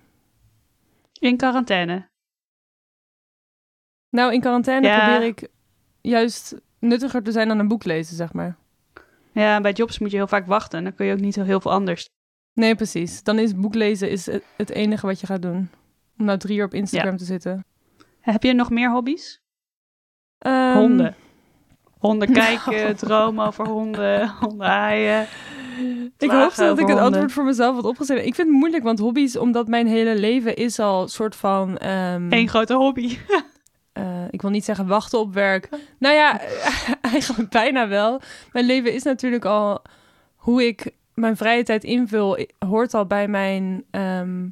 in 1.18 1.36
quarantaine. 1.36 2.08
Nou, 4.10 4.32
in 4.32 4.40
quarantaine 4.40 4.86
Ja. 4.86 4.98
probeer 4.98 5.26
ik 5.28 5.48
juist 6.00 6.54
nuttiger 6.78 7.22
te 7.22 7.32
zijn 7.32 7.48
dan 7.48 7.58
een 7.58 7.68
boek 7.68 7.84
lezen, 7.84 8.16
zeg 8.16 8.32
maar. 8.32 8.56
Ja, 9.32 9.60
bij 9.60 9.72
jobs 9.72 9.98
moet 9.98 10.10
je 10.10 10.16
heel 10.16 10.26
vaak 10.26 10.46
wachten. 10.46 10.78
en 10.78 10.84
Dan 10.84 10.94
kun 10.94 11.06
je 11.06 11.12
ook 11.12 11.20
niet 11.20 11.34
zo 11.34 11.42
heel 11.42 11.60
veel 11.60 11.72
anders. 11.72 12.08
Nee, 12.52 12.74
precies. 12.74 13.22
Dan 13.22 13.38
is 13.38 13.54
boek 13.54 13.74
lezen 13.74 14.10
is 14.10 14.26
het 14.56 14.70
enige 14.70 15.06
wat 15.06 15.20
je 15.20 15.26
gaat 15.26 15.42
doen. 15.42 15.70
Om 16.20 16.26
nou 16.26 16.38
drie 16.38 16.58
uur 16.58 16.64
op 16.64 16.74
Instagram 16.74 17.16
te 17.16 17.24
zitten. 17.24 17.64
Heb 18.20 18.42
je 18.42 18.52
nog 18.52 18.70
meer 18.70 18.90
hobby's? 18.90 19.40
Ehm, 20.38 20.76
honden. 20.76 21.14
Honden 21.98 22.32
kijken, 22.42 22.96
dromen 22.96 23.46
over 23.46 23.66
honden, 23.66 24.28
honden 24.28 24.66
haaien. 24.66 25.26
Ik 26.18 26.30
hoop 26.30 26.54
dat 26.54 26.78
ik 26.78 26.86
het 26.86 26.98
antwoord 26.98 27.32
voor 27.32 27.44
mezelf 27.44 27.74
had 27.74 27.84
opgeschreven. 27.84 28.26
Ik 28.26 28.34
vind 28.34 28.48
het 28.48 28.56
moeilijk, 28.56 28.82
want 28.82 28.98
hobby's, 28.98 29.36
omdat 29.36 29.68
mijn 29.68 29.86
hele 29.86 30.18
leven 30.18 30.56
is 30.56 30.78
al 30.78 31.08
soort 31.08 31.36
van... 31.36 31.78
ehm, 31.78 32.32
Eén 32.32 32.48
grote 32.48 32.74
hobby. 32.74 33.18
eh, 33.92 34.24
ik 34.30 34.42
wil 34.42 34.50
niet 34.50 34.64
zeggen 34.64 34.86
wachten 34.86 35.18
op 35.18 35.34
werk. 35.34 35.68
Nou 35.98 36.14
ja, 36.14 36.40
eigenlijk 37.12 37.50
bijna 37.50 37.88
wel. 37.88 38.20
Mijn 38.52 38.66
leven 38.66 38.92
is 38.92 39.02
natuurlijk 39.02 39.44
al 39.44 39.82
hoe 40.36 40.66
ik 40.66 40.90
mijn 41.14 41.36
vrije 41.36 41.62
tijd 41.62 41.84
invul, 41.84 42.46
hoort 42.58 42.94
al 42.94 43.06
bij 43.06 43.28
mijn 43.28 43.84
ehm, 43.90 44.46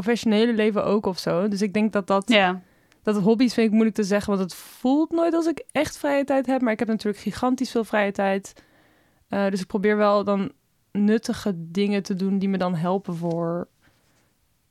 professionele 0.00 0.52
leven 0.52 0.84
ook 0.84 1.06
of 1.06 1.18
zo. 1.18 1.48
Dus 1.48 1.62
ik 1.62 1.72
denk 1.72 1.92
dat 1.92 2.06
dat, 2.06 2.28
Ja, 2.28 2.62
dat 3.02 3.16
hobby's 3.16 3.54
vind 3.54 3.66
ik 3.66 3.72
moeilijk 3.72 3.96
te 3.96 4.04
zeggen, 4.04 4.36
want 4.36 4.50
het 4.50 4.54
voelt 4.54 5.10
nooit 5.10 5.34
als 5.34 5.46
ik 5.46 5.64
echt 5.72 5.98
vrije 5.98 6.24
tijd 6.24 6.46
heb. 6.46 6.60
Maar 6.60 6.72
ik 6.72 6.78
heb 6.78 6.88
natuurlijk 6.88 7.22
gigantisch 7.22 7.70
veel 7.70 7.84
vrije 7.84 8.12
tijd. 8.12 8.52
Eh, 9.28 9.50
dus 9.50 9.60
ik 9.60 9.66
probeer 9.66 9.96
wel 9.96 10.24
dan 10.24 10.52
nuttige 10.92 11.52
dingen 11.56 12.02
te 12.02 12.14
doen 12.14 12.38
die 12.38 12.48
me 12.48 12.58
dan 12.58 12.74
helpen 12.74 13.16
voor 13.16 13.68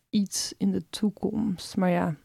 iets 0.10 0.54
in 0.58 0.72
de 0.72 0.90
toekomst. 0.90 1.78
Maar 1.78 1.90
ja. 1.90 2.16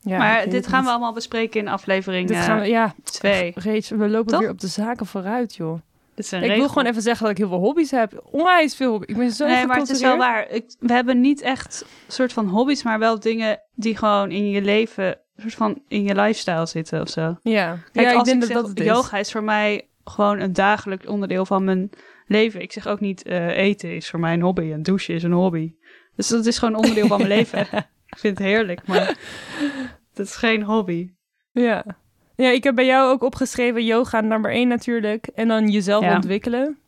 ja 0.00 0.18
maar 0.18 0.48
dit 0.48 0.66
gaan 0.66 0.84
we 0.84 0.90
allemaal 0.90 1.12
bespreken 1.12 1.60
in 1.60 1.68
aflevering 1.68 2.28
Dit 2.28 2.36
gaan 2.36 2.60
we, 2.60 2.66
ja, 2.66 2.94
2. 3.02 3.52
Reeds, 3.54 3.88
we 3.88 4.08
lopen 4.08 4.32
Toch? 4.32 4.40
weer 4.40 4.50
op 4.50 4.60
de 4.60 4.66
zaken 4.66 5.06
vooruit, 5.06 5.54
joh. 5.54 5.80
Dit 6.18 6.26
is 6.26 6.32
een 6.32 6.42
Ik 6.42 6.56
wil 6.56 6.68
gewoon 6.68 6.86
even 6.86 7.02
zeggen 7.02 7.22
dat 7.22 7.30
ik 7.30 7.38
heel 7.38 7.48
veel 7.48 7.58
hobby's 7.58 7.90
heb. 7.90 8.28
Onwijs 8.30 8.76
veel 8.76 8.90
hobby's. 8.90 9.08
Ik 9.08 9.16
ben 9.16 9.30
zo 9.30 9.46
Nee, 9.46 9.66
maar 9.66 9.76
het 9.76 9.88
is 9.88 10.00
wel 10.00 10.16
waar. 10.16 10.50
Ik, 10.50 10.74
we 10.78 10.92
hebben 10.92 11.20
niet 11.20 11.40
echt 11.40 11.84
soort 12.08 12.32
van 12.32 12.48
hobby's, 12.48 12.82
maar 12.82 12.98
wel 12.98 13.20
dingen 13.20 13.60
die 13.74 13.96
gewoon 13.96 14.30
in 14.30 14.50
je 14.50 14.62
leven, 14.62 15.20
soort 15.36 15.54
van 15.54 15.82
in 15.88 16.02
je 16.02 16.14
lifestyle 16.14 16.66
zitten 16.66 17.00
of 17.00 17.08
zo. 17.08 17.38
Ja, 17.42 17.78
Kijk, 17.92 18.06
ja 18.06 18.10
ik 18.10 18.16
als 18.16 18.28
denk 18.28 18.42
ik 18.42 18.48
dat 18.48 18.48
zeg, 18.48 18.56
dat 18.56 18.68
het 18.68 18.80
is. 18.80 18.86
yoga 18.86 19.18
is 19.18 19.32
voor 19.32 19.42
mij 19.42 19.88
gewoon 20.04 20.40
een 20.40 20.52
dagelijks 20.52 21.06
onderdeel 21.06 21.46
van 21.46 21.64
mijn 21.64 21.90
leven. 22.26 22.62
Ik 22.62 22.72
zeg 22.72 22.86
ook 22.86 23.00
niet 23.00 23.22
eh, 23.22 23.56
eten 23.56 23.96
is 23.96 24.10
voor 24.10 24.20
mij 24.20 24.32
een 24.32 24.42
hobby 24.42 24.72
en 24.72 24.82
douchen 24.82 25.14
is 25.14 25.22
een 25.22 25.32
hobby. 25.32 25.74
Dus 26.16 26.28
dat 26.28 26.46
is 26.46 26.58
gewoon 26.58 26.76
onderdeel 26.76 27.06
van 27.06 27.18
mijn 27.18 27.30
leven. 27.38 27.60
Ik 28.06 28.18
vind 28.18 28.38
het 28.38 28.46
heerlijk, 28.46 28.86
maar 28.86 29.18
dat 30.14 30.26
is 30.26 30.36
geen 30.36 30.62
hobby. 30.62 31.10
Ja. 31.52 31.84
Ja, 32.44 32.48
ik 32.50 32.64
heb 32.64 32.74
bij 32.74 32.86
jou 32.86 33.10
ook 33.10 33.22
opgeschreven 33.22 33.84
yoga 33.84 34.20
nummer 34.20 34.50
één 34.50 34.68
natuurlijk. 34.68 35.26
En 35.26 35.48
dan 35.48 35.68
jezelf 35.68 36.04
Ja. 36.04 36.14
ontwikkelen. 36.14 36.78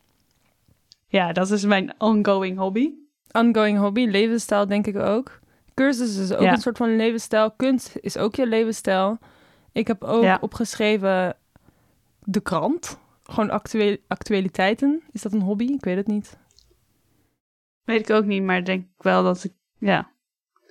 Ja, 1.09 1.33
dat 1.33 1.50
is 1.50 1.64
mijn 1.64 1.95
ongoing 1.99 2.59
hobby. 2.59 2.90
Ongoing 3.33 3.78
hobby, 3.78 4.07
levensstijl 4.07 4.66
denk 4.66 4.87
ik 4.87 4.97
ook. 4.97 5.38
Cursus 5.75 6.16
is 6.16 6.33
ook 6.33 6.40
Ja. 6.42 6.52
een 6.52 6.61
soort 6.61 6.76
van 6.76 6.97
levensstijl. 6.97 7.50
Kunst 7.50 7.97
is 8.00 8.16
ook 8.16 8.35
je 8.35 8.47
levensstijl. 8.47 9.19
Ik 9.73 9.87
heb 9.87 10.04
ook 10.04 10.23
Ja. 10.23 10.38
opgeschreven 10.40 11.37
de 12.21 12.40
krant. 12.40 12.99
Gewoon 13.23 13.50
actueel, 13.50 13.97
actualiteiten. 14.09 15.02
Is 15.12 15.23
dat 15.23 15.33
een 15.33 15.40
hobby? 15.40 15.64
Ik 15.64 15.85
weet 15.85 15.97
het 15.97 16.07
niet. 16.07 16.38
Weet 17.85 18.09
ik 18.09 18.16
ook 18.16 18.25
niet, 18.25 18.42
maar 18.42 18.57
ik 18.57 18.66
denk 18.66 18.87
wel 18.97 19.23
dat 19.23 19.45
ik, 19.45 19.52
ja. 19.78 20.11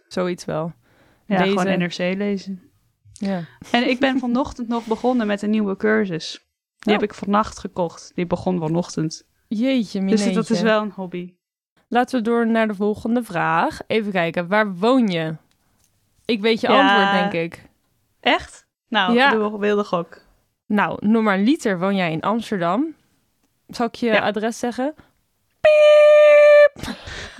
Zoiets 0.07 0.45
wel. 0.45 0.73
Ja, 1.25 1.39
Lezen. 1.43 1.59
gewoon 1.59 1.77
NRC 1.79 1.97
lezen. 1.97 2.68
Ja. 3.19 3.43
En 3.71 3.89
ik 3.89 3.99
ben 3.99 4.19
vanochtend 4.19 4.67
nog 4.67 4.85
begonnen 4.85 5.27
met 5.27 5.41
een 5.41 5.49
nieuwe 5.49 5.75
cursus. 5.77 6.31
Die 6.79 6.93
Oh. 6.93 6.99
heb 6.99 7.09
ik 7.09 7.15
vannacht 7.17 7.59
gekocht. 7.59 8.11
Die 8.15 8.25
begon 8.27 8.59
vanochtend. 8.59 9.27
Jeetje, 9.47 9.99
Dus 9.99 10.09
mineetje. 10.09 10.33
dat 10.33 10.49
is 10.49 10.61
wel 10.61 10.81
een 10.81 10.91
hobby. 10.91 11.33
Laten 11.87 12.17
we 12.19 12.25
door 12.25 12.47
naar 12.47 12.67
de 12.67 12.75
volgende 12.75 13.23
vraag. 13.23 13.79
Even 13.87 14.11
kijken, 14.11 14.47
waar 14.47 14.73
woon 14.75 15.07
je? 15.07 15.35
Ik 16.25 16.41
weet 16.41 16.61
je 16.61 16.67
Ja. 16.71 16.81
antwoord, 16.81 17.31
denk 17.31 17.53
ik. 17.53 17.65
Echt? 18.19 18.67
Nou, 18.87 19.13
Ja. 19.13 19.31
doe 19.31 19.43
een 19.43 19.57
wilde 19.59 19.83
gok. 19.83 20.21
Nou, 20.65 21.07
normaliter 21.07 21.79
woon 21.79 21.95
jij 21.95 22.11
in 22.11 22.21
Amsterdam. 22.21 22.95
Zal 23.67 23.85
ik 23.85 23.95
je 23.95 24.05
Ja. 24.05 24.19
adres 24.19 24.59
zeggen? 24.59 24.93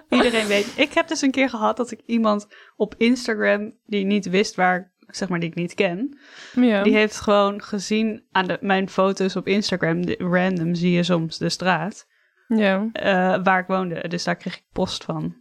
Iedereen 0.09 0.47
weet. 0.47 0.73
Ik 0.77 0.93
heb 0.93 1.07
dus 1.07 1.21
een 1.21 1.31
keer 1.31 1.49
gehad 1.49 1.77
dat 1.77 1.91
ik 1.91 1.99
iemand 2.05 2.47
op 2.75 2.95
Instagram 2.97 3.73
die 3.85 4.05
niet 4.05 4.29
wist 4.29 4.55
waar, 4.55 4.91
zeg 5.07 5.29
maar, 5.29 5.39
die 5.39 5.49
ik 5.49 5.55
niet 5.55 5.73
ken. 5.73 6.19
Ja. 6.55 6.83
Die 6.83 6.93
heeft 6.95 7.19
gewoon 7.19 7.61
gezien 7.63 8.23
aan 8.31 8.47
de, 8.47 8.57
mijn 8.61 8.89
foto's 8.89 9.35
op 9.35 9.47
Instagram. 9.47 10.05
de- 10.05 10.15
random 10.17 10.75
zie 10.75 10.91
je 10.91 11.03
soms 11.03 11.37
de 11.37 11.49
straat 11.49 12.07
ja. 12.47 12.89
eh, 12.93 13.39
waar 13.43 13.59
ik 13.59 13.67
woonde. 13.67 14.07
Dus 14.07 14.23
daar 14.23 14.35
kreeg 14.35 14.55
ik 14.57 14.63
post 14.71 15.03
van. 15.03 15.35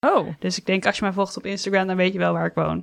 Oh, 0.00 0.28
Dus 0.38 0.58
ik 0.58 0.66
denk, 0.66 0.86
als 0.86 0.96
je 0.96 1.02
mij 1.04 1.12
volgt 1.12 1.36
op 1.36 1.46
Instagram, 1.46 1.86
dan 1.86 1.96
weet 1.96 2.12
je 2.12 2.18
wel 2.18 2.32
waar 2.32 2.46
ik 2.46 2.54
woon. 2.54 2.76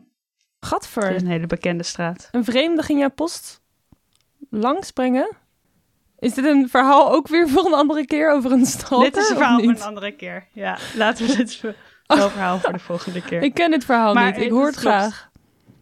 Het 0.60 0.70
gadver. 0.70 1.12
is 1.12 1.22
een 1.22 1.28
hele 1.28 1.48
bekende 1.48 1.84
straat. 1.84 2.30
Een 2.32 2.44
vreemde 2.44 2.82
ging 2.82 3.00
jouw 3.00 3.10
post 3.10 3.62
langsbrengen? 4.50 5.30
Is 6.20 6.34
dit 6.34 6.46
een 6.46 6.70
verhaal 6.70 7.12
ook 7.12 7.28
weer 7.28 7.50
voor 7.50 7.66
een 7.66 7.74
andere 7.74 8.06
keer 8.06 8.32
over 8.32 8.52
een 8.52 8.66
stalker? 8.66 9.12
dit 9.12 9.18
is 9.18 9.30
een 9.30 9.36
verhaal 9.36 9.60
voor 9.60 9.70
een 9.70 9.82
andere 9.82 10.12
keer. 10.12 10.48
Ja, 10.54 10.78
laten 10.96 11.28
we 11.28 11.36
dit 11.36 11.62
wel 12.08 12.30
verhaal 12.30 12.60
voor 12.60 12.74
de 12.74 12.80
volgende 12.80 13.22
keer. 13.22 13.42
Ik 13.42 13.54
ken 13.54 13.72
dit 13.72 13.86
verhaal 13.86 14.14
Maar 14.14 14.26
niet. 14.26 14.36
Ik 14.36 14.42
het 14.42 14.52
hoor 14.52 14.66
het 14.66 14.76
graag. 14.76 15.30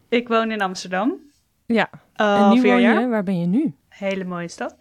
Ik 0.10 0.28
woon 0.28 0.52
in 0.52 0.62
Amsterdam. 0.62 1.20
Ja. 1.66 1.90
En 2.14 2.50
nu 2.50 2.60
vier 2.60 2.72
woon 2.72 2.82
jaar. 2.82 3.02
je, 3.02 3.08
waar 3.08 3.24
ben 3.24 3.40
je 3.40 3.46
nu? 3.48 3.76
Hele 3.90 4.24
mooie 4.24 4.48
stad. 4.48 4.76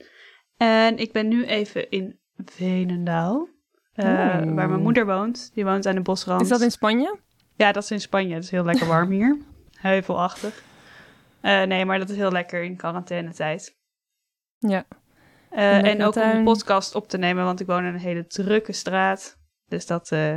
En 0.57 0.99
ik 0.99 1.13
ben 1.13 1.29
nu 1.29 1.45
even 1.45 1.91
in 1.91 2.19
Venendaal. 2.45 3.49
eh, 3.95 4.07
Oeh. 4.07 4.55
Waar 4.55 4.69
mijn 4.69 4.83
moeder 4.83 5.07
woont. 5.07 5.51
Die 5.55 5.65
woont 5.65 5.87
aan 5.87 5.95
de 5.95 6.01
bosrand. 6.01 6.41
Is 6.41 6.49
dat 6.49 6.61
in 6.61 6.71
Spanje? 6.71 7.19
Ja, 7.57 7.73
dat 7.73 7.83
is 7.83 7.91
in 7.91 8.01
Spanje. 8.01 8.35
Het 8.35 8.45
is 8.45 8.51
heel 8.51 8.65
lekker 8.65 8.87
warm 8.87 9.11
hier. 9.11 9.39
Heuvelachtig. 9.81 10.63
Eh, 11.41 11.63
nee, 11.63 11.85
maar 11.85 11.99
dat 11.99 12.11
is 12.11 12.17
heel 12.17 12.33
lekker 12.33 12.63
in 12.63 12.77
quarantainetijd. 12.77 13.77
Ja. 14.59 14.85
Eh, 15.55 15.85
en 15.87 16.03
ook 16.03 16.17
om 16.17 16.23
een 16.23 16.45
podcast 16.45 16.95
op 16.95 17.09
te 17.09 17.19
nemen, 17.19 17.45
want 17.45 17.61
ik 17.61 17.67
woon 17.67 17.85
in 17.85 17.95
een 17.95 18.01
hele 18.01 18.27
drukke 18.27 18.73
straat. 18.73 19.37
Dus 19.67 19.87
dat, 19.87 20.11
eh, 20.13 20.37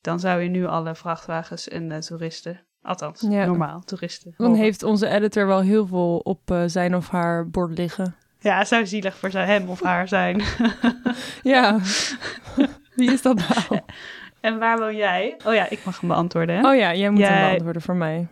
dan 0.00 0.20
zou 0.20 0.40
je 0.40 0.48
nu 0.48 0.66
alle 0.66 0.94
vrachtwagens 0.94 1.68
en 1.68 1.92
eh, 1.92 1.98
toeristen, 1.98 2.66
althans, 2.82 3.20
Ja. 3.28 3.44
normaal 3.46 3.80
toeristen. 3.80 4.34
Dan 4.36 4.46
horen. 4.46 4.62
heeft 4.62 4.82
onze 4.82 5.08
editor 5.08 5.46
wel 5.46 5.60
heel 5.60 5.86
veel 5.86 6.16
op 6.18 6.62
zijn 6.66 6.96
of 6.96 7.08
haar 7.08 7.48
bord 7.48 7.78
liggen. 7.78 8.14
Ja, 8.38 8.58
het 8.58 8.68
zou 8.68 8.86
zielig 8.86 9.16
voor 9.16 9.30
zijn 9.30 9.48
hem 9.48 9.68
of 9.68 9.82
haar 9.82 10.08
zijn. 10.08 10.42
Ja. 11.42 11.78
Wie 12.96 13.12
is 13.12 13.22
dat 13.22 13.36
nou? 13.36 13.80
en 14.40 14.58
waar 14.58 14.78
woon 14.78 14.96
jij? 14.96 15.36
Oh 15.46 15.54
ja, 15.54 15.70
ik 15.70 15.84
mag 15.84 16.00
hem 16.00 16.08
beantwoorden. 16.08 16.56
Hè? 16.56 16.68
Oh 16.70 16.76
ja, 16.76 16.94
jij 16.94 17.10
moet 17.10 17.20
hem 17.22 17.30
Jij- 17.32 17.46
beantwoorden 17.46 17.82
voor 17.82 17.96
mij. 17.96 18.28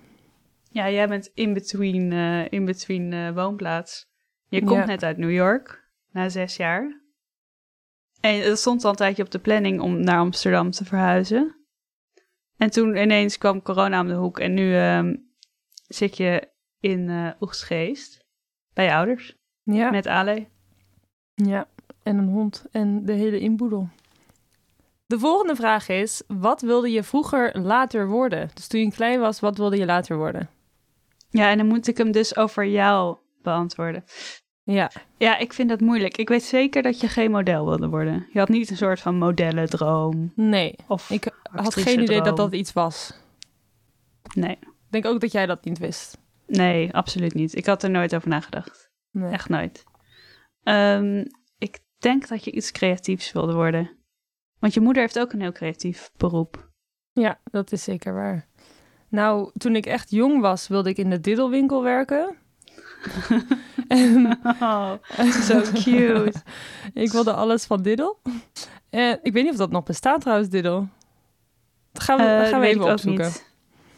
Ja, 0.71 0.91
jij 0.91 1.09
bent 1.09 1.31
in 1.35 1.53
between, 1.55 2.13
in 2.51 2.65
between 2.65 3.35
woonplaats. 3.35 4.09
Je 4.49 4.59
komt 4.65 4.79
Ja. 4.81 4.85
net 4.85 5.03
uit 5.05 5.17
New 5.17 5.31
York, 5.31 5.80
na 6.13 6.29
zes 6.29 6.57
jaar. 6.57 7.01
En 8.21 8.41
het 8.41 8.59
stond 8.59 8.85
al 8.85 8.91
een 8.91 8.97
tijdje 8.97 9.23
op 9.23 9.31
de 9.31 9.39
planning 9.39 9.81
om 9.81 10.01
naar 10.01 10.19
Amsterdam 10.19 10.71
te 10.71 10.85
verhuizen. 10.85 11.55
En 12.57 12.71
toen 12.71 12.97
ineens 12.97 13.39
kwam 13.39 13.63
corona 13.63 14.01
om 14.01 14.07
de 14.07 14.15
hoek 14.15 14.39
en 14.39 14.55
nu 14.55 14.75
ehm, 14.77 15.17
zit 15.87 16.17
je 16.17 16.49
in 16.81 17.09
eh 17.09 17.31
Oegstgeest 17.41 18.25
bij 18.73 18.85
je 18.85 18.95
ouders 18.95 19.37
Ja. 19.63 19.91
met 19.91 20.07
Ale. 20.07 20.47
Ja, 21.35 21.69
en 22.03 22.19
een 22.19 22.29
hond 22.29 22.67
en 22.71 23.05
de 23.05 23.13
hele 23.13 23.39
inboedel. 23.39 23.89
De 25.07 25.19
volgende 25.19 25.57
vraag 25.57 25.89
is, 25.89 26.23
wat 26.27 26.61
wilde 26.61 26.91
je 26.91 27.03
vroeger 27.03 27.61
later 27.61 28.09
worden? 28.09 28.51
Dus 28.55 28.67
toen 28.67 28.81
je 28.81 28.91
klein 28.93 29.21
was, 29.21 29.41
wat 29.41 29.57
wilde 29.57 29.77
je 29.77 29.85
later 29.85 30.17
worden? 30.17 30.51
Ja, 31.31 31.51
en 31.51 31.59
dan 31.59 31.67
moet 31.67 31.87
ik 31.87 31.97
hem 31.97 32.13
dus 32.13 32.37
over 32.37 32.67
jou 32.67 33.17
beantwoorden. 33.43 34.05
Ja, 34.73 34.91
Ja, 35.17 35.39
ik 35.39 35.53
vind 35.53 35.69
dat 35.69 35.81
moeilijk. 35.81 36.17
Ik 36.17 36.29
weet 36.29 36.43
zeker 36.43 36.83
dat 36.83 37.01
je 37.01 37.09
geen 37.09 37.31
model 37.31 37.65
wilde 37.67 37.89
worden. 37.89 38.27
Je 38.33 38.39
had 38.39 38.49
niet 38.49 38.71
een 38.71 38.77
soort 38.77 39.01
van 39.01 39.17
modellendroom. 39.19 40.33
nee. 40.35 40.75
Of 40.89 41.11
Ik 41.11 41.29
had 41.43 41.75
geen 41.75 42.01
idee 42.03 42.21
dat 42.23 42.37
dat 42.37 42.53
iets 42.53 42.73
was. 42.73 43.13
Nee, 44.35 44.51
Ik 44.61 44.69
denk 44.91 45.07
ook 45.07 45.21
dat 45.21 45.33
jij 45.33 45.47
dat 45.47 45.65
niet 45.65 45.79
wist. 45.79 46.19
nee, 46.47 46.95
absoluut 46.95 47.35
niet. 47.35 47.57
Ik 47.57 47.67
had 47.67 47.83
er 47.83 47.91
nooit 47.91 48.15
over 48.15 48.29
nagedacht. 48.29 48.91
Nee. 49.11 49.33
Echt 49.33 49.49
nooit. 49.49 49.85
Ehm, 50.63 51.25
ik 51.59 51.79
denk 51.99 52.29
dat 52.29 52.45
je 52.45 52.51
iets 52.51 52.71
creatiefs 52.73 53.33
wilde 53.33 53.55
worden. 53.55 53.91
Want 54.59 54.75
je 54.75 54.81
moeder 54.81 55.03
heeft 55.03 55.19
ook 55.19 55.33
een 55.33 55.41
heel 55.41 55.53
creatief 55.53 56.11
beroep. 56.17 56.71
Ja, 57.13 57.41
dat 57.45 57.73
is 57.73 57.83
zeker 57.85 58.15
waar. 58.15 58.49
Nou, 59.09 59.51
toen 59.55 59.77
ik 59.77 59.87
echt 59.87 60.11
jong 60.11 60.41
was, 60.41 60.69
wilde 60.69 60.89
ik 60.91 60.97
in 60.97 61.11
de 61.11 61.21
diddelwinkel 61.21 61.83
werken. 61.83 62.37
En 63.89 64.39
Oh, 64.61 64.93
zo 65.47 65.61
cute. 65.61 66.33
ik 66.95 67.13
wilde 67.13 67.33
alles 67.33 67.65
van 67.65 67.83
diddel. 67.83 68.19
En 68.91 69.19
ik 69.23 69.33
weet 69.33 69.43
niet 69.43 69.53
of 69.53 69.59
dat 69.59 69.71
nog 69.71 69.83
bestaat 69.85 70.21
trouwens, 70.21 70.49
diddel. 70.49 70.89
Dat 71.93 72.03
gaan 72.03 72.17
we, 72.19 72.23
Eh, 72.25 72.49
gaan 72.49 72.61
we 72.61 72.67
even 72.67 72.93
opzoeken. 72.93 73.31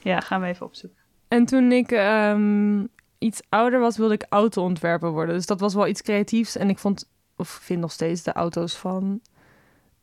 Ja, 0.03 0.21
gaan 0.21 0.41
we 0.41 0.47
even 0.47 0.67
opzoeken. 0.67 0.99
En 1.29 1.45
toen 1.45 1.73
ik 1.73 1.91
ehm, 1.93 2.85
iets 3.19 3.41
ouder 3.49 3.81
was, 3.81 3.97
wilde 3.97 4.15
ik 4.15 4.27
autoontwerper 4.29 5.11
worden. 5.11 5.35
Dus 5.35 5.47
dat 5.47 5.61
was 5.61 5.75
wel 5.75 5.87
iets 5.87 6.03
creatiefs. 6.03 6.57
En 6.57 6.69
ik 6.69 6.79
vond, 6.79 7.09
of 7.37 7.49
vind 7.49 7.81
nog 7.81 7.93
steeds, 7.93 8.23
de 8.23 8.33
auto's 8.33 8.77
van 8.77 9.21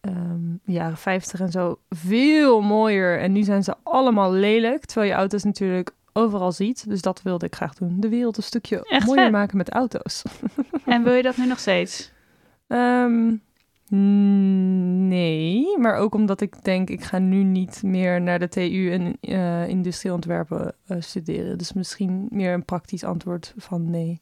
de 0.01 0.71
jaren 0.71 0.97
50 0.97 1.39
en 1.39 1.51
zo 1.51 1.79
veel 1.89 2.61
mooier. 2.61 3.19
En 3.19 3.31
nu 3.31 3.43
zijn 3.43 3.63
ze 3.63 3.75
allemaal 3.83 4.31
lelijk. 4.31 4.85
Terwijl 4.85 5.11
je 5.11 5.17
auto's 5.17 5.43
natuurlijk 5.43 5.91
overal 6.19 6.51
ziet. 6.51 6.89
Dus 6.89 7.01
dat 7.01 7.21
wilde 7.21 7.45
ik 7.45 7.55
graag 7.55 7.73
doen. 7.73 7.99
De 7.99 8.09
wereld 8.09 8.37
een 8.37 8.43
stukje 8.43 8.85
Echt 8.89 9.05
mooier 9.05 9.23
vet. 9.23 9.31
maken 9.31 9.57
met 9.57 9.69
auto's. 9.69 10.23
En 10.85 11.03
wil 11.03 11.13
je 11.13 11.21
dat 11.21 11.37
nu 11.37 11.45
nog 11.45 11.59
steeds? 11.59 12.11
Ehm, 12.67 13.35
nee, 15.07 15.77
maar 15.77 15.95
ook 15.95 16.13
omdat 16.13 16.41
ik 16.41 16.63
denk, 16.63 16.89
ik 16.89 17.03
ga 17.03 17.17
nu 17.17 17.43
niet 17.43 17.83
meer 17.83 18.21
naar 18.21 18.39
de 18.39 18.47
TU 18.47 18.91
en 18.91 19.19
industrieel 19.69 20.15
ontwerpen 20.15 20.75
eh, 20.85 20.97
studeren. 20.99 21.57
Dus 21.57 21.73
misschien 21.73 22.27
meer 22.31 22.53
een 22.53 22.65
praktisch 22.65 23.03
antwoord 23.03 23.53
van 23.57 23.89
nee. 23.89 24.21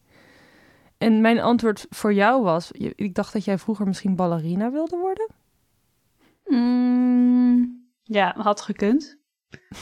En 0.98 1.22
mijn 1.22 1.40
antwoord 1.40 1.86
voor 1.90 2.14
jou 2.14 2.44
was, 2.44 2.72
ik 2.72 3.16
dacht 3.16 3.34
dat 3.34 3.46
jij 3.46 3.58
vroeger 3.58 3.88
misschien 3.88 4.16
ballerina 4.16 4.72
wilde 4.72 4.98
worden. 4.98 5.28
Mm, 6.46 7.86
ja, 8.04 8.34
had 8.38 8.62
gekund. 8.62 9.18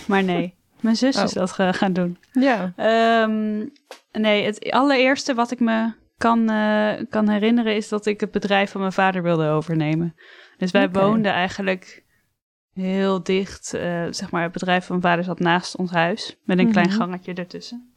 Maar 0.08 0.24
nee, 0.24 0.56
mijn 0.86 0.96
zus 0.96 1.24
is 1.24 1.30
Oh. 1.30 1.48
dat 1.48 1.52
gaan 1.76 1.94
doen. 1.94 2.18
Ja. 2.32 2.74
Ehm, 2.76 3.66
nee, 4.12 4.46
het 4.46 4.72
allereerste 4.72 5.34
wat 5.34 5.52
ik 5.52 5.60
me 5.60 5.92
kan, 6.18 6.50
eh, 6.50 6.94
kan 7.10 7.30
herinneren 7.30 7.76
is 7.76 7.90
dat 7.90 8.06
ik 8.06 8.20
het 8.20 8.32
bedrijf 8.32 8.72
van 8.72 8.82
mijn 8.82 8.94
vader 8.94 9.24
wilde 9.24 9.48
overnemen. 9.50 10.16
Dus 10.58 10.72
wij 10.72 10.90
woonden 10.92 11.32
eigenlijk 11.32 12.04
heel 12.74 13.24
dicht. 13.24 13.74
eh, 13.74 14.06
zeg 14.10 14.32
maar, 14.32 14.44
het 14.44 14.52
bedrijf 14.52 14.86
van 14.86 15.00
mijn 15.00 15.08
vader 15.12 15.26
zat 15.26 15.40
naast 15.40 15.78
ons 15.78 15.92
huis 15.92 16.38
met 16.44 16.60
een 16.60 16.72
klein 16.72 16.88
Mhm. 16.88 16.96
gangetje 16.98 17.34
ertussen. 17.34 17.94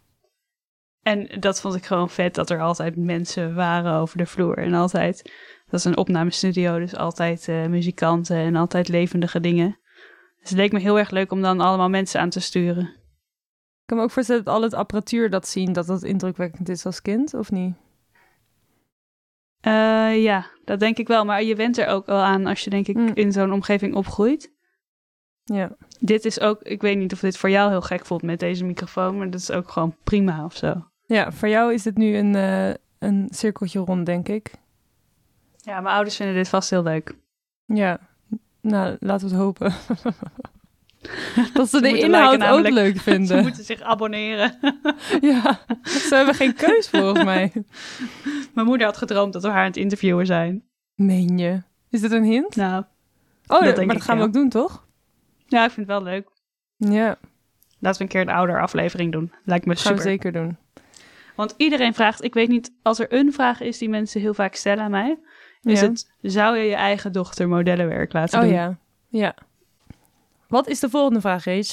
En 1.03 1.41
dat 1.41 1.61
vond 1.61 1.75
ik 1.75 1.85
gewoon 1.87 2.11
vet 2.11 2.35
dat 2.35 2.51
er 2.51 2.61
altijd 2.61 2.97
mensen 2.97 3.55
waren 3.55 3.93
over 3.93 4.19
de 4.19 4.27
vloer. 4.27 4.59
En 4.59 4.75
altijd, 4.75 5.33
dat 5.71 5.81
is 5.81 5.85
een 5.85 5.97
opnamestudio, 5.97 6.79
dus 6.79 6.97
altijd 6.97 7.49
eh, 7.49 7.67
muzikanten 7.67 8.37
en 8.37 8.57
altijd 8.57 8.89
levendige 8.89 9.41
dingen. 9.41 9.79
Dus 10.41 10.49
het 10.51 10.59
leek 10.59 10.73
me 10.73 10.79
heel 10.79 10.99
erg 10.99 11.11
leuk 11.11 11.33
om 11.33 11.43
dan 11.43 11.61
allemaal 11.61 11.89
mensen 11.89 12.21
aan 12.21 12.31
te 12.31 12.41
sturen. 12.41 12.85
Ik 12.85 13.87
kan 13.95 13.97
me 13.97 14.03
ook 14.03 14.11
voorstellen 14.11 14.45
dat 14.45 14.55
al 14.55 14.63
het 14.63 14.75
apparatuur 14.75 15.31
dat 15.31 15.49
zien, 15.49 15.73
dat 15.73 15.87
dat 15.87 16.03
indrukwekkend 16.03 16.69
is 16.69 16.87
als 16.87 17.03
kind, 17.03 17.35
of 17.35 17.51
niet? 17.51 17.75
Eh, 19.61 20.23
ja, 20.23 20.47
dat 20.65 20.81
denk 20.81 20.99
ik 20.99 21.09
wel. 21.09 21.25
Maar 21.25 21.43
je 21.43 21.55
went 21.55 21.79
er 21.79 21.87
ook 21.87 22.07
wel 22.07 22.21
aan 22.21 22.47
als 22.47 22.61
je 22.65 22.71
denk 22.71 22.87
ik 22.87 22.97
Mm. 22.97 23.11
in 23.15 23.33
zo'n 23.33 23.53
omgeving 23.53 23.95
opgroeit. 23.95 24.53
Ja. 25.45 25.77
Dit 26.01 26.25
is 26.25 26.41
ook, 26.41 26.63
ik 26.63 26.81
weet 26.81 26.99
niet 26.99 27.13
of 27.13 27.21
dit 27.21 27.37
voor 27.37 27.51
jou 27.51 27.71
heel 27.71 27.81
gek 27.81 28.07
voelt 28.07 28.23
met 28.23 28.41
deze 28.41 28.65
microfoon, 28.65 29.17
maar 29.19 29.31
dat 29.31 29.41
is 29.41 29.51
ook 29.51 29.71
gewoon 29.71 29.97
prima 30.05 30.45
of 30.45 30.57
zo. 30.57 30.89
Ja, 31.07 31.33
voor 31.33 31.49
jou 31.49 31.73
is 31.73 31.83
dit 31.83 31.97
nu 31.97 32.17
een, 32.17 32.35
eh, 32.35 32.75
een 32.99 33.29
cirkeltje 33.31 33.79
rond, 33.79 34.07
denk 34.07 34.29
ik. 34.29 34.53
Ja, 35.57 35.81
mijn 35.81 35.95
ouders 35.95 36.17
vinden 36.17 36.35
dit 36.35 36.49
vast 36.49 36.71
heel 36.71 36.83
leuk. 36.83 37.15
Ja, 37.65 38.01
nou, 38.71 38.97
laten 39.01 39.29
we 39.29 39.35
het 39.35 39.43
hopen. 39.43 39.73
dat 41.55 41.71
ze 41.71 41.81
de 41.81 41.99
inhoud 41.99 42.45
ook 42.45 42.69
leuk 42.69 42.97
Ze 42.97 43.03
vinden. 43.03 43.43
moeten 43.43 43.65
zich 43.65 43.81
abonneren. 43.81 44.59
ja, 45.21 45.61
ze 45.83 46.15
hebben 46.15 46.35
geen 46.35 46.55
keus 46.55 46.89
volgens 46.89 47.25
mij. 47.25 47.53
mijn 48.55 48.67
moeder 48.67 48.87
had 48.87 48.97
gedroomd 48.97 49.33
dat 49.33 49.43
we 49.43 49.49
haar 49.49 49.59
aan 49.61 49.67
het 49.67 49.77
interviewen 49.77 50.27
zijn. 50.27 50.65
Meen 50.95 51.39
je? 51.39 51.63
Is 51.91 52.01
dit 52.01 52.13
een 52.13 52.25
hint? 52.25 52.57
Nou, 52.57 52.85
Oh, 53.47 53.63
dat 53.63 53.75
denk 53.75 53.87
maar 53.87 53.97
dat 53.97 54.05
gaan 54.05 54.19
we 54.19 54.23
ook 54.25 54.33
doen, 54.33 54.49
toch? 54.49 54.87
Ja, 55.47 55.65
ik 55.65 55.71
vind 55.71 55.87
het 55.89 55.97
wel 55.97 56.13
leuk. 56.13 56.29
Ja, 56.77 57.19
Laten 57.81 57.99
we 57.99 58.05
een 58.05 58.11
keer 58.11 58.21
een 58.21 58.37
ouder 58.37 58.61
aflevering 58.61 59.13
doen. 59.13 59.33
Lijkt 59.45 59.67
me 59.67 59.73
gaan 59.75 59.83
super. 59.83 59.97
we 59.97 60.03
zeker 60.03 60.33
doen. 60.33 60.57
Want 61.37 61.55
iedereen 61.57 61.95
vraagt, 61.95 62.25
ik 62.25 62.35
weet 62.35 62.49
niet, 62.49 62.73
als 62.83 62.99
er 62.99 63.13
een 63.13 63.33
vraag 63.33 63.61
is 63.61 63.79
die 63.79 63.89
mensen 63.89 64.21
heel 64.21 64.35
vaak 64.35 64.55
stellen 64.55 64.85
aan 64.85 64.91
mij, 64.91 65.19
is 65.63 65.81
Ja. 65.81 65.87
het, 65.89 66.11
zou 66.23 66.57
je 66.57 66.65
je 66.69 66.75
eigen 66.75 67.13
dochter 67.13 67.49
modellenwerk 67.49 68.13
laten 68.13 68.39
Oh 68.39 68.45
doen? 68.45 68.55
ja, 68.55 68.79
ja. 69.09 69.35
Wat 70.49 70.69
is 70.69 70.81
de 70.81 70.91
volgende 70.91 71.21
vraag, 71.21 71.45
Rach? 71.45 71.67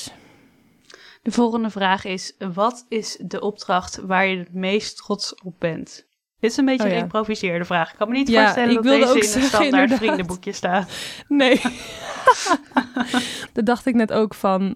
De 1.21 1.31
volgende 1.31 1.69
vraag 1.69 2.05
is, 2.05 2.35
wat 2.53 2.85
is 2.89 3.17
de 3.25 3.41
opdracht 3.41 3.95
waar 4.05 4.25
je 4.27 4.37
het 4.37 4.53
meest 4.53 4.97
trots 4.97 5.35
op 5.43 5.55
bent? 5.59 6.05
Dit 6.39 6.51
is 6.51 6.57
een 6.57 6.65
beetje 6.65 6.83
Oh 6.83 6.89
een 6.89 6.95
geïmproviseerde 6.95 7.65
vraag. 7.65 7.91
Ik 7.91 7.97
kan 7.97 8.09
me 8.09 8.13
niet 8.17 8.27
Ja, 8.27 8.41
voorstellen 8.41 8.69
ik 8.69 8.75
dat 8.75 8.83
wilde 8.85 8.99
deze 8.99 9.09
ook 9.11 9.15
in 9.17 9.23
een 9.23 9.27
zeggen, 9.29 9.49
standaard 9.49 9.73
inderdaad. 9.73 9.97
vriendenboekje 9.97 10.51
staat. 10.51 10.91
Nee. 11.27 11.61
Daar 13.53 13.63
dacht 13.63 13.85
ik 13.85 13.95
net 13.95 14.13
ook 14.13 14.33
van. 14.33 14.75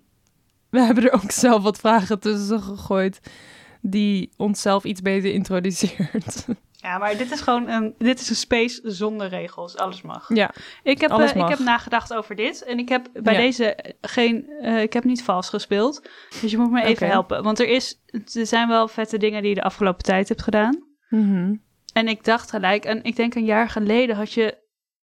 We 0.69 0.80
hebben 0.82 1.04
er 1.04 1.13
ook 1.13 1.32
zelf 1.32 1.63
wat 1.63 1.78
vragen 1.80 2.19
tussen 2.19 2.62
gegooid 2.62 3.19
die 3.82 4.32
onszelf 4.38 4.84
iets 4.84 5.02
beter 5.02 5.32
introduceert. 5.34 6.45
Ja, 6.82 6.98
maar 6.98 7.18
dit 7.18 7.32
is 7.32 7.42
gewoon 7.42 7.68
een, 7.70 7.96
dit 7.98 8.20
is 8.20 8.30
een 8.30 8.36
space 8.36 8.82
zonder 8.84 9.28
regels. 9.28 9.78
Alles 9.78 10.02
mag. 10.02 10.26
ja, 10.34 10.52
Ik 10.84 11.02
heb, 11.02 11.12
eh, 11.12 11.36
ik 11.36 11.48
heb 11.50 11.60
nagedacht 11.60 12.13
over 12.13 12.36
dit. 12.36 12.63
En 12.63 12.78
ik 12.80 12.89
heb 12.89 13.08
bij 13.13 13.34
Ja. 13.34 13.39
deze 13.39 13.96
geen. 14.02 14.50
eh, 14.62 14.82
ik 14.82 14.94
heb 14.94 15.04
niet 15.04 15.24
vals 15.24 15.50
gespeeld. 15.50 16.10
Dus 16.42 16.52
je 16.52 16.58
moet 16.58 16.72
me 16.72 16.84
even 16.84 17.08
helpen. 17.08 17.44
Want 17.44 17.60
er, 17.60 17.68
is, 17.68 18.02
er 18.34 18.46
zijn 18.46 18.68
wel 18.68 18.88
vette 18.88 19.18
dingen 19.18 19.42
die 19.42 19.50
je 19.50 19.56
de 19.56 19.63
afgelopen 19.63 20.04
tijd 20.04 20.28
hebt 20.30 20.42
gedaan. 20.42 20.84
Mhm. 21.10 21.56
En 21.94 22.08
ik 22.08 22.24
dacht 22.24 22.50
gelijk, 22.50 22.86
en 22.86 23.04
ik 23.04 23.15
denk 23.15 23.36
een 23.36 23.46
jaar 23.46 23.70
geleden 23.70 24.15
had 24.15 24.34
je 24.34 24.58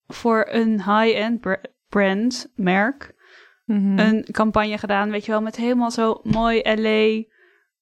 voor 0.06 0.46
een 0.50 0.72
high-end 0.82 1.40
br- 1.40 1.64
brand, 1.88 2.52
merk, 2.54 3.14
Mhm. 3.64 3.98
een 3.98 4.26
campagne 4.32 4.78
gedaan. 4.78 5.10
Weet 5.10 5.24
je 5.24 5.30
wel, 5.32 5.42
met 5.42 5.56
helemaal 5.56 5.90
zo 5.90 6.20
mooi 6.22 6.60
LA. 6.64 7.22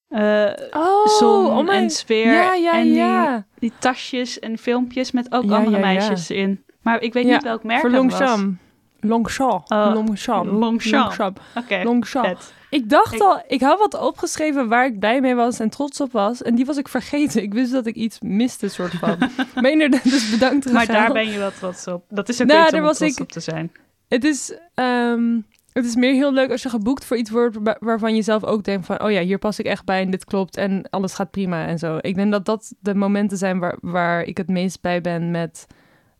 Eh, 0.09 0.53
oh, 0.71 1.07
zon 1.07 1.47
oh 1.69 1.75
en 1.75 1.91
sfeer. 1.91 2.33
Ja, 2.33 2.55
ja, 2.55 2.73
en 2.73 2.83
die, 2.83 2.95
ja. 2.95 3.47
die 3.59 3.73
tasjes 3.79 4.39
en 4.39 4.59
filmpjes 4.59 5.11
met 5.11 5.33
ook 5.33 5.51
andere 5.51 5.79
meisjes 5.79 6.31
in. 6.31 6.65
Maar 6.83 7.03
ik 7.03 7.13
weet 7.13 7.25
niet 7.25 7.43
welk 7.43 7.63
merk 7.65 7.81
Voor 7.81 7.91
het 7.91 8.03
was. 8.11 8.19
Longchamp. 8.21 8.57
Longchamp. 9.01 9.73
Oh, 9.73 9.91
Longchamp. 9.95 10.51
Longchamp. 10.53 11.05
Longchamp. 11.05 11.41
Oké. 11.57 12.37
Ik 12.71 12.89
dacht 12.91 13.15
Ik- 13.15 13.21
al, 13.21 13.43
ik 13.47 13.61
had 13.61 13.79
wat 13.79 14.01
opgeschreven 14.01 14.69
waar 14.69 14.87
ik 14.87 14.99
blij 14.99 15.21
mee 15.21 15.35
was 15.35 15.59
en 15.59 15.71
trots 15.71 16.01
op 16.01 16.13
was. 16.13 16.43
En 16.43 16.55
die 16.55 16.65
was 16.65 16.77
ik 16.77 16.89
vergeten. 16.89 17.43
Ik 17.43 17.53
wist 17.55 17.73
dat 17.73 17.87
ik 17.87 17.95
iets 17.95 18.21
miste, 18.21 18.69
soort 18.69 18.93
van. 18.95 19.17
maar 19.63 19.71
inderdaad, 19.71 20.03
dus 20.05 20.31
bedankt 20.31 20.73
Maar 20.73 20.87
daar 20.87 21.13
ben 21.13 21.31
je 21.31 21.39
wel 21.39 21.53
trots 21.53 21.87
op. 21.87 22.05
Dat 22.09 22.29
is 22.29 22.41
ook 22.41 22.47
Nou, 22.47 22.61
iets 22.63 22.71
daar 22.71 22.81
om 22.81 22.87
trots 22.93 23.15
ik- 23.17 23.21
op 23.23 23.33
te 23.33 23.41
zijn. 23.41 23.73
Het 24.09 24.25
is, 24.25 24.59
ehm, 24.75 25.39
het 25.77 25.85
is 25.85 25.95
meer 25.97 26.13
heel 26.13 26.33
leuk 26.33 26.51
als 26.51 26.63
je 26.63 26.69
geboekt 26.69 27.05
voor 27.05 27.17
iets 27.17 27.31
wordt 27.31 27.57
wa- 27.61 27.77
waarvan 27.81 28.15
je 28.15 28.23
zelf 28.23 28.45
ook 28.45 28.65
denkt 28.65 28.87
van... 28.87 29.03
oh 29.03 29.11
ja, 29.11 29.21
hier 29.21 29.39
pas 29.39 29.59
ik 29.59 29.67
echt 29.67 29.85
bij 29.85 30.01
en 30.01 30.11
dit 30.11 30.25
klopt 30.25 30.57
en 30.57 30.91
alles 30.91 31.15
gaat 31.15 31.31
prima 31.31 31.67
en 31.67 31.79
zo. 31.79 31.99
Ik 32.01 32.15
denk 32.15 32.31
dat 32.33 32.45
dat 32.45 32.75
de 32.81 32.95
momenten 32.95 33.39
zijn 33.39 33.59
waar, 33.59 33.79
waar 33.81 34.23
ik 34.23 34.37
het 34.37 34.49
meest 34.49 34.81
bij 34.81 35.01
ben 35.01 35.31
met 35.31 35.67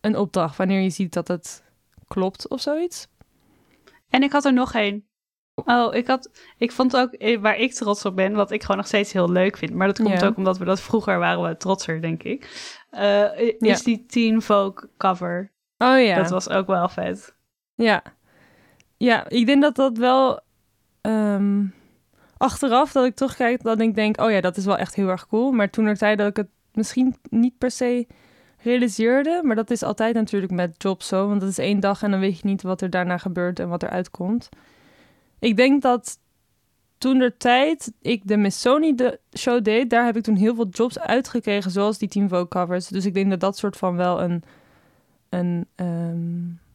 een 0.01 0.17
opdracht. 0.17 0.57
Wanneer 0.57 0.81
je 0.81 0.91
ziet 0.91 1.13
dat 1.13 1.29
het 1.29 1.65
klopt 2.09 2.49
of 2.49 2.61
zoiets. 2.61 3.07
En 4.09 4.23
ik 4.23 4.33
had 4.33 4.45
er 4.45 4.53
nog 4.53 4.75
één. 4.75 5.05
Oh, 5.65 5.95
ik, 5.95 6.07
had, 6.07 6.31
ik 6.59 6.73
vond 6.73 6.97
ook 6.97 7.13
eh, 7.13 7.41
waar 7.41 7.57
ik 7.57 7.73
trots 7.73 8.05
op 8.05 8.17
ben, 8.17 8.33
wat 8.35 8.51
ik 8.51 8.61
gewoon 8.63 8.77
nog 8.77 8.87
steeds 8.87 9.13
heel 9.13 9.31
leuk 9.31 9.57
vind. 9.57 9.75
Maar 9.75 9.87
dat 9.87 9.97
komt 9.97 10.09
ook 10.29 10.37
omdat 10.37 10.59
we 10.59 10.65
dat 10.65 10.81
vroeger 10.81 11.19
waren 11.19 11.43
we 11.43 11.57
trotser, 11.57 12.01
denk 12.01 12.23
ik. 12.23 12.71
eh, 12.91 13.39
is 13.39 13.83
die 13.83 14.07
Teen 14.07 14.43
Vogue 14.43 14.89
cover. 14.97 15.53
Oh 15.79 16.01
ja. 16.05 16.17
Dat 16.17 16.31
was 16.31 16.49
ook 16.49 16.67
wel 16.67 16.89
vet. 16.89 17.35
Ja. 17.75 18.03
Ja, 18.97 19.29
ik 19.29 19.47
denk 19.47 19.63
dat 19.63 19.77
dat 19.77 19.99
wel... 19.99 20.41
ehm, 21.01 21.65
achteraf 22.37 22.93
dat 22.93 23.05
ik 23.05 23.15
terugkijk, 23.15 23.63
dat 23.63 23.81
ik 23.81 23.95
denk... 23.95 24.21
oh 24.21 24.31
ja, 24.31 24.41
dat 24.41 24.57
is 24.57 24.65
wel 24.65 24.77
echt 24.77 24.95
heel 24.95 25.09
erg 25.09 25.27
cool. 25.27 25.53
Maar 25.53 25.71
toen 25.71 25.87
er 25.87 25.97
tijd 25.97 26.19
dat 26.19 26.29
ik 26.29 26.37
het 26.37 26.49
misschien 26.73 27.17
niet 27.31 27.59
per 27.59 27.71
se 27.71 28.07
realiseerde... 28.63 29.41
maar 29.45 29.57
dat 29.57 29.71
is 29.71 29.83
altijd 29.83 30.15
natuurlijk 30.15 30.53
met 30.53 30.83
jobs 30.83 31.09
zo... 31.09 31.29
want 31.29 31.41
dat 31.41 31.51
is 31.51 31.59
één 31.59 31.81
dag 31.81 32.03
en 32.03 32.11
dan 32.11 32.21
weet 32.21 32.39
je 32.39 32.47
niet 32.47 32.63
wat 32.63 32.81
er 32.81 32.91
daarna 32.91 33.19
gebeurt... 33.19 33.59
en 33.59 33.69
wat 33.69 33.83
er 33.83 33.89
uitkomt. 33.89 34.49
Ik 35.39 35.57
denk 35.57 35.83
dat 35.83 36.19
toen 36.99 37.19
de 37.19 37.37
tijd 37.37 37.93
ik 38.01 38.21
de 38.25 38.37
Miss 38.37 38.61
Sony 38.61 38.95
de 38.95 39.21
show 39.39 39.65
deed... 39.65 39.91
daar 39.91 40.05
heb 40.05 40.17
ik 40.17 40.23
toen 40.23 40.37
heel 40.37 40.55
veel 40.55 40.69
jobs 40.69 40.99
uitgekregen... 40.99 41.71
zoals 41.71 41.99
die 41.99 42.09
Team 42.09 42.29
Vogue 42.29 42.49
covers. 42.49 42.89
Dus 42.89 43.05
ik 43.05 43.15
denk 43.15 43.31
dat 43.31 43.41
dat 43.41 43.59
soort 43.59 43.77
van 43.77 43.97
wel 43.97 44.23
een... 44.23 44.43
een 45.29 45.67
ehm, 45.75 46.66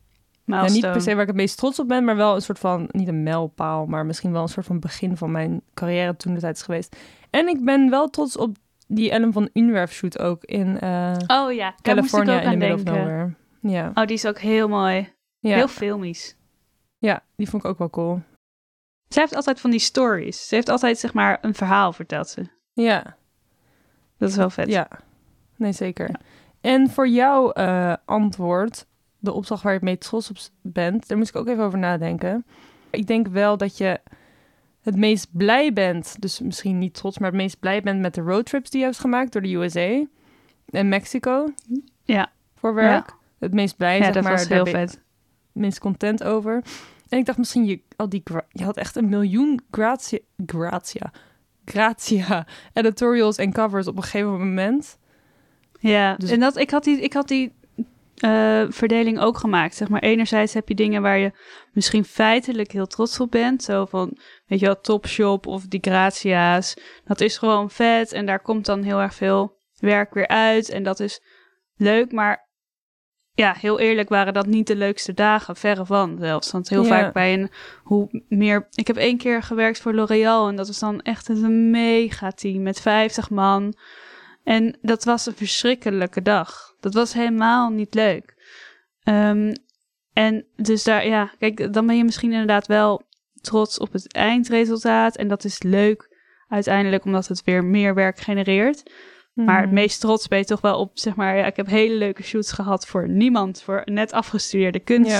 ja, 0.60 0.62
niet 0.62 0.70
Milestone. 0.72 0.94
per 0.94 1.02
se 1.02 1.12
waar 1.14 1.22
ik 1.22 1.28
het 1.28 1.36
meest 1.38 1.58
trots 1.58 1.80
op 1.80 1.88
ben, 1.88 2.04
maar 2.04 2.16
wel 2.16 2.36
een 2.36 2.42
soort 2.42 2.60
van, 2.60 2.88
niet 2.92 3.08
een 3.08 3.24
mijlpaal, 3.24 3.86
maar 3.86 4.06
misschien 4.06 4.32
wel 4.32 4.42
een 4.42 4.48
soort 4.48 4.66
van 4.66 4.80
begin 4.80 5.18
van 5.18 5.32
mijn 5.32 5.62
carrière 5.74 6.16
toen 6.18 6.34
de 6.34 6.40
tijd 6.40 6.56
is 6.56 6.62
geweest. 6.62 6.96
En 7.30 7.48
ik 7.48 7.66
ben 7.66 7.90
wel 7.90 8.10
trots 8.10 8.38
op 8.38 8.56
die 8.88 9.12
Ellen 9.12 9.34
van 9.34 9.50
Unwerf 9.54 9.92
shoot 9.92 10.20
ook 10.20 10.44
in 10.44 10.80
eh, 10.80 11.14
Oh 11.28 11.52
ja, 11.54 11.76
California 11.82 12.42
in 12.42 12.48
aan 12.48 12.58
middle 12.58 12.76
of 12.76 12.84
nowhere. 12.84 13.34
Ja. 13.62 13.92
Oh, 13.94 14.06
die 14.06 14.16
is 14.16 14.26
ook 14.26 14.40
heel 14.40 14.68
mooi. 14.68 15.14
Ja. 15.40 15.56
Heel 15.56 15.68
filmisch. 15.68 16.36
ja, 16.98 17.24
die 17.36 17.50
vond 17.50 17.64
ik 17.64 17.70
ook 17.70 17.78
wel 17.78 17.90
cool. 17.90 18.22
Ze 19.08 19.20
heeft 19.20 19.36
altijd 19.36 19.60
van 19.60 19.70
die 19.72 19.80
stories. 19.80 20.48
Ze 20.48 20.56
heeft 20.56 20.70
altijd, 20.70 20.98
zeg 20.98 21.14
maar, 21.14 21.38
een 21.42 21.54
verhaal 21.56 21.94
vertelt 21.94 22.28
ze. 22.30 22.46
Ja, 22.74 23.16
Dat 24.18 24.30
is 24.30 24.36
wel 24.36 24.50
vet. 24.50 24.68
ja. 24.68 24.88
Nee, 25.56 25.72
zeker. 25.72 26.10
En 26.62 26.90
voor 26.90 27.08
jouw 27.08 27.52
eh, 27.52 27.94
antwoord, 28.06 28.86
de 29.22 29.32
opdracht 29.32 29.64
waar 29.64 29.72
je 29.72 29.78
het 29.78 29.88
mee 29.88 29.98
trots 29.98 30.30
op 30.30 30.38
bent, 30.62 31.08
daar 31.08 31.18
moest 31.18 31.30
ik 31.30 31.36
ook 31.36 31.48
even 31.48 31.64
over 31.64 31.80
nadenken. 31.80 32.46
Ik 32.90 33.08
denk 33.08 33.28
wel 33.28 33.58
dat 33.58 33.78
je 33.78 34.00
het 34.82 34.96
meest 34.96 35.28
blij 35.32 35.74
bent, 35.74 36.16
dus 36.20 36.40
misschien 36.40 36.78
niet 36.78 36.94
trots, 36.94 37.18
maar 37.18 37.30
het 37.30 37.38
meest 37.42 37.60
blij 37.60 37.82
bent 37.82 38.00
met 38.00 38.14
de 38.16 38.22
roadtrips 38.22 38.70
die 38.70 38.80
je 38.80 38.86
hebt 38.86 39.00
gemaakt 39.00 39.32
door 39.34 39.42
de 39.42 39.54
USA 39.54 40.04
en 40.70 40.90
Mexico. 40.90 41.54
Ja. 42.04 42.32
Voor 42.56 42.74
werk. 42.74 43.14
Het 43.40 43.54
meest 43.54 43.78
blij, 43.78 43.98
Ja, 43.98 44.04
zeg 44.04 44.14
dat 44.14 44.24
maar, 44.24 44.32
was 44.32 44.48
heel 44.48 44.66
vet. 44.66 44.90
het 44.92 45.02
minst 45.52 45.80
content 45.80 46.24
over. 46.24 46.64
En 47.10 47.18
ik 47.18 47.26
dacht 47.26 47.38
misschien, 47.38 47.66
je, 47.66 47.82
al 47.96 48.10
die, 48.10 48.24
je 48.50 48.64
had 48.64 48.78
echt 48.78 48.96
een 48.96 49.10
miljoen 49.10 49.62
gratia, 49.72 50.20
gratia, 50.46 51.12
gratia 51.66 52.48
editorials 52.74 53.38
en 53.38 53.52
covers 53.54 53.88
op 53.88 53.96
een 53.98 54.04
gegeven 54.04 54.32
moment. 54.32 54.98
Ja, 55.80 56.16
Dus- 56.16 56.30
en 56.32 56.40
dat, 56.40 56.58
ik 56.58 56.70
had 56.70 56.84
die, 56.84 57.02
ik 57.02 57.14
had 57.14 57.28
die 57.28 57.54
eh, 58.22 58.64
verdeling 58.70 59.20
ook 59.20 59.38
gemaakt. 59.38 59.76
Zeg 59.76 59.90
maar, 59.90 60.02
enerzijds 60.02 60.54
heb 60.54 60.68
je 60.68 60.76
dingen 60.76 61.02
waar 61.02 61.18
je 61.18 61.32
misschien 61.74 62.06
feitelijk 62.06 62.72
heel 62.72 62.88
trots 62.88 63.20
op 63.20 63.32
bent. 63.32 63.64
Zo 63.64 63.86
van, 63.86 64.18
weet 64.46 64.60
je 64.60 64.66
wel, 64.66 64.82
Topshop 64.82 65.48
of 65.48 65.66
die 65.68 65.80
Gratia's. 65.82 66.78
Dat 67.06 67.22
is 67.22 67.38
gewoon 67.38 67.70
vet 67.70 68.12
en 68.12 68.26
daar 68.26 68.42
komt 68.42 68.66
dan 68.66 68.84
heel 68.84 69.00
erg 69.00 69.14
veel 69.14 69.58
werk 69.80 70.14
weer 70.14 70.28
uit. 70.28 70.70
En 70.70 70.84
dat 70.84 71.00
is 71.00 71.22
leuk, 71.76 72.12
maar 72.12 72.50
ja, 73.34 73.56
heel 73.60 73.80
eerlijk 73.80 74.10
waren 74.10 74.34
dat 74.34 74.46
niet 74.46 74.68
de 74.68 74.76
leukste 74.76 75.14
dagen. 75.14 75.56
Verre 75.56 75.86
van 75.86 76.18
zelfs. 76.20 76.52
Want 76.52 76.70
heel 76.70 76.84
Ja. 76.84 76.88
vaak 76.88 77.14
bij 77.14 77.34
een, 77.34 77.50
hoe 77.84 78.24
meer... 78.28 78.68
Ik 78.72 78.88
heb 78.88 78.96
één 78.96 79.18
keer 79.18 79.44
gewerkt 79.44 79.80
voor 79.80 79.94
L'Oréal 79.94 80.48
en 80.48 80.56
dat 80.56 80.68
was 80.68 80.80
dan 80.80 81.02
echt 81.02 81.30
een 81.30 81.70
mega 81.70 82.32
team 82.32 82.62
met 82.62 82.82
50 82.82 83.30
man. 83.30 83.74
En 84.44 84.78
dat 84.82 85.04
was 85.04 85.26
een 85.26 85.36
verschrikkelijke 85.36 86.22
dag. 86.22 86.71
Dat 86.82 86.94
was 86.94 87.14
helemaal 87.14 87.70
niet 87.70 87.94
leuk. 87.94 88.34
Ehm, 89.04 89.54
en 90.14 90.46
dus 90.56 90.84
daar, 90.84 91.08
ja, 91.08 91.32
kijk, 91.40 91.74
dan 91.74 91.88
ben 91.88 91.98
je 91.98 92.04
misschien 92.04 92.32
inderdaad 92.32 92.68
wel 92.68 93.02
trots 93.42 93.80
op 93.80 93.94
het 93.94 94.14
eindresultaat. 94.14 95.16
En 95.16 95.28
dat 95.28 95.44
is 95.44 95.62
leuk 95.64 96.18
uiteindelijk, 96.48 97.06
omdat 97.06 97.28
het 97.28 97.44
weer 97.44 97.64
meer 97.66 97.94
werk 97.94 98.20
genereert. 98.20 98.92
Maar 99.34 99.56
het 99.58 99.66
Mhm. 99.66 99.74
meest 99.74 100.00
trots 100.02 100.28
ben 100.28 100.40
je 100.40 100.46
toch 100.46 100.62
wel 100.62 100.80
op, 100.80 100.92
zeg 100.94 101.16
maar, 101.16 101.38
ja, 101.38 101.46
ik 101.46 101.56
heb 101.56 101.68
hele 101.68 101.96
leuke 101.96 102.24
shoots 102.24 102.52
gehad 102.52 102.88
voor 102.88 103.10
niemand, 103.10 103.62
voor 103.62 103.82
net 103.86 104.12
afgestudeerde 104.12 104.80
kunst. 104.80 105.12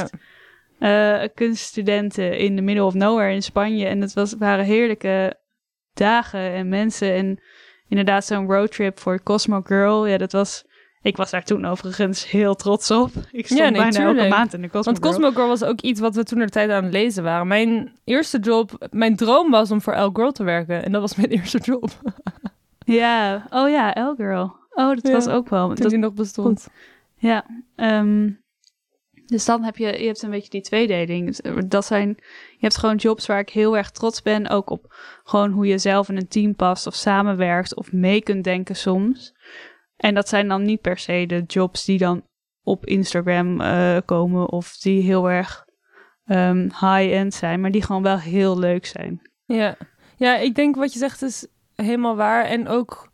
Eh, 0.80 1.24
kunststudenten 1.36 2.38
in 2.38 2.56
the 2.56 2.62
middle 2.62 2.84
of 2.84 2.94
nowhere 2.94 3.34
in 3.34 3.44
Spanje. 3.44 3.86
En 3.88 4.02
het 4.02 4.14
was, 4.14 4.34
waren 4.38 4.66
heerlijke 4.66 5.36
dagen 5.94 6.40
en 6.40 6.70
mensen. 6.70 7.14
En 7.14 7.42
inderdaad 7.88 8.26
zo'n 8.26 8.52
roadtrip 8.52 9.00
voor 9.00 9.24
Cosmo 9.24 9.62
Girl. 9.64 10.08
Ja, 10.08 10.18
dat 10.18 10.32
was... 10.32 10.66
Ik 11.02 11.18
was 11.18 11.32
daar 11.32 11.44
toen 11.44 11.66
overigens 11.66 12.30
heel 12.30 12.56
trots 12.56 12.92
op. 12.92 13.10
Ik 13.32 13.46
stond 13.46 13.60
Ja, 13.60 13.70
nee, 13.70 13.82
bijna 13.82 14.00
elke 14.00 14.28
maand 14.28 14.54
in 14.54 14.62
de 14.62 14.70
Cosmo 14.70 14.92
Want 14.92 14.98
Girl. 15.06 15.12
Cosmo 15.12 15.32
Girl 15.32 15.48
was 15.48 15.64
ook 15.64 15.82
iets 15.82 16.00
wat 16.00 16.16
we 16.16 16.24
toen 16.24 16.40
de 16.40 16.50
tijd 16.50 16.70
aan 16.70 16.84
het 16.84 16.94
lezen 16.94 17.24
waren. 17.24 17.48
Mijn 17.48 17.94
eerste 18.04 18.40
job, 18.40 18.88
mijn 18.92 19.16
droom 19.16 19.52
was 19.52 19.72
om 19.72 19.82
voor 19.82 19.94
Elle 19.94 20.10
Girl 20.14 20.32
te 20.32 20.44
werken. 20.44 20.84
En 20.84 20.92
dat 20.92 21.02
was 21.02 21.16
mijn 21.16 21.30
eerste 21.38 21.58
job. 21.58 21.90
Ja, 22.86 23.46
oh 23.50 23.70
ja, 23.70 24.10
L-Girl. 24.12 24.56
Oh, 24.74 24.88
dat 24.96 25.08
Ja, 25.08 25.12
was 25.12 25.28
ook 25.28 25.50
wel... 25.50 25.68
Toen 25.68 25.76
Dat, 25.76 25.90
die 25.90 26.00
nog 26.00 26.14
bestond. 26.14 26.68
ja, 27.18 27.46
ehm, 27.76 28.30
dus 29.26 29.46
dan 29.46 29.64
heb 29.64 29.78
je, 29.78 30.00
je 30.00 30.06
hebt 30.06 30.22
een 30.22 30.30
beetje 30.30 30.50
die 30.50 30.62
tweedeling. 30.62 31.38
Dat 31.68 31.86
zijn, 31.86 32.08
je 32.52 32.58
hebt 32.60 32.78
gewoon 32.78 32.96
jobs 32.96 33.26
waar 33.26 33.40
ik 33.40 33.50
heel 33.50 33.78
erg 33.78 33.92
trots 33.92 34.22
ben. 34.22 34.48
Ook 34.50 34.70
op 34.70 34.94
gewoon 35.24 35.52
hoe 35.52 35.66
je 35.68 35.78
zelf 35.78 36.10
in 36.10 36.18
een 36.18 36.28
team 36.28 36.56
past 36.56 36.88
of 36.88 36.96
samenwerkt 36.96 37.76
of 37.76 37.92
mee 37.92 38.22
kunt 38.24 38.44
denken 38.44 38.76
soms. 38.76 39.34
En 40.02 40.14
dat 40.14 40.30
zijn 40.30 40.48
dan 40.48 40.64
niet 40.64 40.82
per 40.82 40.98
se 40.98 41.26
de 41.28 41.44
jobs 41.48 41.86
die 41.86 41.98
dan 41.98 42.24
op 42.64 42.86
Instagram 42.86 43.62
eh, 43.62 43.98
komen 44.06 44.50
of 44.50 44.78
die 44.78 45.02
heel 45.02 45.30
erg 45.30 45.66
ehm, 46.26 46.62
high-end 46.62 47.34
zijn, 47.34 47.62
maar 47.62 47.72
die 47.72 47.84
gewoon 47.84 48.04
wel 48.04 48.18
heel 48.18 48.60
leuk 48.60 48.86
zijn. 48.86 49.22
Ja. 49.46 49.76
ja, 50.16 50.38
ik 50.38 50.56
denk 50.56 50.76
wat 50.76 50.94
je 50.94 51.00
zegt 51.00 51.22
is 51.22 51.48
helemaal 51.76 52.16
waar. 52.16 52.46
En 52.46 52.68
ook, 52.68 53.10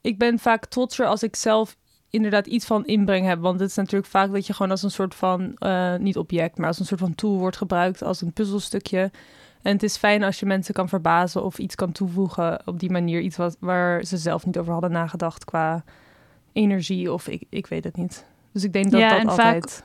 ik 0.00 0.18
ben 0.18 0.38
vaak 0.38 0.66
trotser 0.66 1.06
als 1.06 1.22
ik 1.22 1.36
zelf 1.36 1.76
inderdaad 2.10 2.46
iets 2.46 2.66
van 2.66 2.86
inbreng 2.86 3.26
heb. 3.26 3.40
Want 3.40 3.60
het 3.60 3.70
is 3.70 3.76
natuurlijk 3.76 4.10
vaak 4.10 4.32
dat 4.32 4.46
je 4.46 4.52
gewoon 4.52 4.70
als 4.70 4.82
een 4.82 4.90
soort 4.90 5.14
van, 5.14 5.54
eh, 5.58 5.96
niet 5.96 6.16
object, 6.16 6.58
maar 6.58 6.66
als 6.66 6.78
een 6.78 6.86
soort 6.86 7.00
van 7.00 7.14
tool 7.14 7.38
wordt 7.38 7.56
gebruikt 7.56 8.02
als 8.02 8.20
een 8.20 8.32
puzzelstukje. 8.32 9.10
En 9.62 9.72
het 9.72 9.82
is 9.82 9.96
fijn 9.96 10.22
als 10.22 10.40
je 10.40 10.46
mensen 10.46 10.74
kan 10.74 10.88
verbazen 10.88 11.44
of 11.44 11.58
iets 11.58 11.74
kan 11.74 11.92
toevoegen 11.92 12.66
op 12.66 12.78
die 12.78 12.90
manier. 12.90 13.20
Iets 13.20 13.36
wat, 13.36 13.56
waar 13.60 14.04
ze 14.04 14.16
zelf 14.16 14.46
niet 14.46 14.58
over 14.58 14.72
hadden 14.72 14.92
nagedacht 14.92 15.44
qua 15.44 15.84
energie 16.52 17.12
of 17.12 17.28
ik, 17.28 17.44
ik 17.50 17.66
weet 17.66 17.84
het 17.84 17.96
niet. 17.96 18.26
Dus 18.52 18.64
ik 18.64 18.72
denk 18.72 18.90
dat 18.90 19.00
Ja, 19.00 19.08
dat 19.10 19.18
en 19.20 19.26
altijd... 19.28 19.84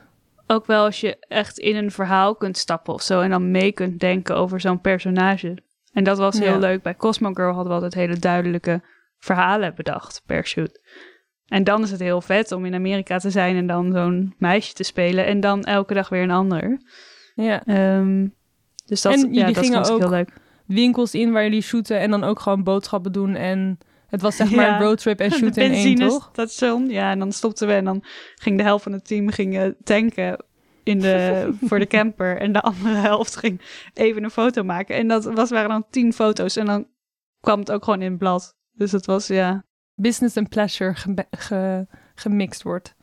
Ook 0.50 0.66
wel 0.66 0.84
als 0.84 1.00
je 1.00 1.16
echt 1.28 1.58
in 1.58 1.76
een 1.76 1.90
verhaal 1.90 2.34
kunt 2.36 2.56
stappen 2.58 2.94
of 2.94 3.02
zo 3.02 3.20
en 3.20 3.30
dan 3.30 3.50
mee 3.50 3.72
kunt 3.72 4.00
denken 4.00 4.36
over 4.36 4.60
zo'n 4.60 4.80
personage. 4.80 5.56
En 5.92 6.04
dat 6.04 6.18
was 6.18 6.38
heel 6.38 6.52
Ja. 6.52 6.58
leuk. 6.58 6.82
Bij 6.82 6.96
Cosmo 6.96 7.32
Girl 7.32 7.46
hadden 7.52 7.66
we 7.66 7.72
altijd 7.72 7.94
hele 7.94 8.18
duidelijke 8.18 8.82
verhalen 9.18 9.74
bedacht 9.74 10.22
per 10.26 10.46
shoot. 10.46 10.80
En 11.46 11.64
dan 11.64 11.82
is 11.82 11.90
het 11.90 12.00
heel 12.00 12.20
vet 12.20 12.52
om 12.52 12.64
in 12.64 12.74
Amerika 12.74 13.18
te 13.18 13.30
zijn 13.30 13.56
en 13.56 13.66
dan 13.66 13.92
zo'n 13.92 14.34
meisje 14.38 14.72
te 14.72 14.82
spelen 14.82 15.26
en 15.26 15.40
dan 15.40 15.64
elke 15.64 15.94
dag 15.94 16.08
weer 16.08 16.22
een 16.22 16.30
ander. 16.30 16.80
Ja, 17.34 17.64
Ehm, 17.64 18.26
dus 18.86 19.02
dat, 19.02 19.12
En 19.14 19.32
ja, 19.34 19.46
dat 19.46 19.58
gingen 19.58 19.90
ook 19.90 19.98
heel 19.98 20.10
leuk. 20.10 20.32
winkels 20.66 21.14
in 21.14 21.32
waar 21.32 21.42
jullie 21.42 21.60
shooten 21.62 21.98
en 22.00 22.10
dan 22.10 22.24
ook 22.24 22.40
gewoon 22.40 22.62
boodschappen 22.62 23.12
doen. 23.12 23.34
En 23.34 23.78
het 24.08 24.20
was 24.20 24.36
zeg 24.36 24.50
maar 24.50 24.66
Ja. 24.66 24.74
een 24.76 24.82
roadtrip 24.82 25.20
en 25.20 25.30
shooten 25.38 25.62
in 25.62 25.72
één, 25.72 25.94
toch? 25.94 25.98
benzinestation. 26.32 26.88
Ja, 26.90 27.10
en 27.10 27.18
dan 27.18 27.32
stopten 27.32 27.66
we 27.66 27.72
en 27.74 27.84
dan 27.84 28.04
ging 28.34 28.56
de 28.56 28.62
helft 28.62 28.82
van 28.82 28.92
het 28.92 29.06
team 29.06 29.30
ging, 29.30 29.56
eh, 29.58 29.68
tanken 29.84 30.44
in 30.82 30.98
de, 31.00 31.48
voor 31.68 31.78
de 31.78 31.86
camper. 31.86 32.36
En 32.40 32.52
de 32.52 32.60
andere 32.60 32.94
helft 32.94 33.36
ging 33.36 33.60
even 33.94 34.24
een 34.24 34.30
foto 34.30 34.62
maken. 34.64 34.96
En 34.96 35.08
dat 35.08 35.24
was, 35.24 35.50
waren 35.50 35.68
dan 35.68 35.86
tien 35.90 36.12
foto's. 36.12 36.56
En 36.56 36.66
dan 36.66 36.86
kwam 37.40 37.58
het 37.58 37.70
ook 37.72 37.84
gewoon 37.84 38.02
in 38.02 38.10
het 38.10 38.18
blad. 38.18 38.56
Dus 38.72 38.92
het 38.92 39.06
was, 39.06 39.26
ja, 39.26 39.64
Business 39.94 40.36
en 40.36 40.48
pleasure 40.48 40.94
ge- 41.30 41.86
gemixt 42.14 42.62
wordt. 42.62 42.94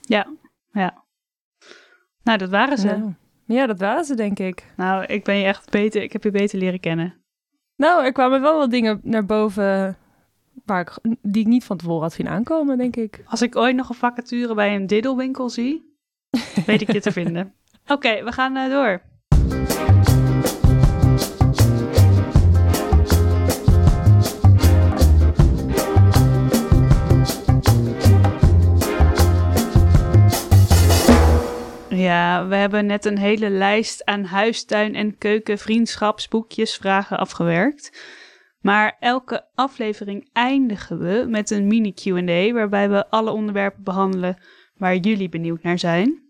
ja, 0.00 0.26
ja. 0.72 1.04
Nou, 2.22 2.38
dat 2.38 2.50
waren 2.50 2.78
ze. 2.78 2.86
Ja. 2.88 3.14
ja, 3.46 3.66
dat 3.66 3.78
waren 3.78 4.04
ze 4.04 4.14
denk 4.14 4.38
ik. 4.38 4.72
Nou, 4.76 5.04
ik 5.04 5.24
ben 5.24 5.36
je 5.36 5.44
echt 5.44 5.70
beter, 5.70 6.02
ik 6.02 6.12
heb 6.12 6.22
je 6.22 6.30
beter 6.30 6.58
leren 6.58 6.80
kennen. 6.80 7.14
Nou, 7.76 8.04
er 8.04 8.12
kwamen 8.12 8.40
wel 8.40 8.58
wat 8.58 8.70
dingen 8.70 9.00
naar 9.02 9.24
boven 9.26 9.96
waar 10.66 10.80
ik, 10.80 11.16
die 11.22 11.42
ik 11.42 11.48
niet 11.48 11.64
van 11.64 11.76
tevoren 11.76 12.02
had 12.02 12.12
zien 12.12 12.28
aankomen, 12.28 12.78
denk 12.78 12.96
ik. 12.96 13.22
Als 13.26 13.42
ik 13.42 13.56
ooit 13.56 13.76
nog 13.76 13.88
een 13.88 13.94
vacature 13.94 14.54
bij 14.54 14.74
een 14.74 14.86
diddelwinkel 14.86 15.48
zie, 15.48 15.98
weet 16.66 16.80
ik 16.80 16.92
je 16.92 17.00
te 17.00 17.12
vinden. 17.12 17.54
Oké, 17.86 18.24
we 18.24 18.32
gaan 18.32 18.56
eh, 18.56 18.70
door. 18.70 19.02
Ja, 31.88 32.46
we 32.46 32.56
hebben 32.56 32.86
net 32.86 33.04
een 33.04 33.18
hele 33.18 33.50
lijst 33.50 34.04
aan 34.04 34.24
huistuin- 34.24 34.94
en 34.94 35.18
keukenvriendschapsboekjes 35.18 36.76
vragen 36.76 37.18
afgewerkt. 37.18 37.90
Maar 38.66 38.96
elke 39.00 39.46
aflevering 39.54 40.28
eindigen 40.32 40.98
we 40.98 41.24
met 41.28 41.50
een 41.50 41.66
mini 41.66 41.92
Q&A 41.92 42.52
waarbij 42.52 42.88
we 42.90 43.10
alle 43.10 43.30
onderwerpen 43.30 43.82
behandelen 43.82 44.36
waar 44.76 44.96
jullie 44.96 45.28
benieuwd 45.28 45.62
naar 45.62 45.78
zijn. 45.78 46.22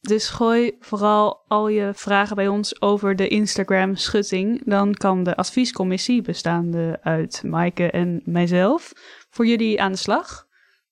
Dus 0.00 0.28
gooi 0.28 0.76
vooral 0.80 1.44
al 1.48 1.68
je 1.68 1.90
vragen 1.94 2.36
bij 2.36 2.48
ons 2.48 2.80
over 2.80 3.16
de 3.16 3.28
Instagram 3.28 3.96
schutting. 3.96 4.62
Dan 4.64 4.94
kan 4.94 5.22
de 5.22 5.36
adviescommissie, 5.36 6.22
bestaande 6.22 6.98
uit 7.02 7.42
Maaike 7.42 7.90
en 7.90 8.22
mijzelf, 8.24 8.92
voor 9.30 9.46
jullie 9.46 9.82
aan 9.82 9.92
de 9.92 9.98
slag. 9.98 10.46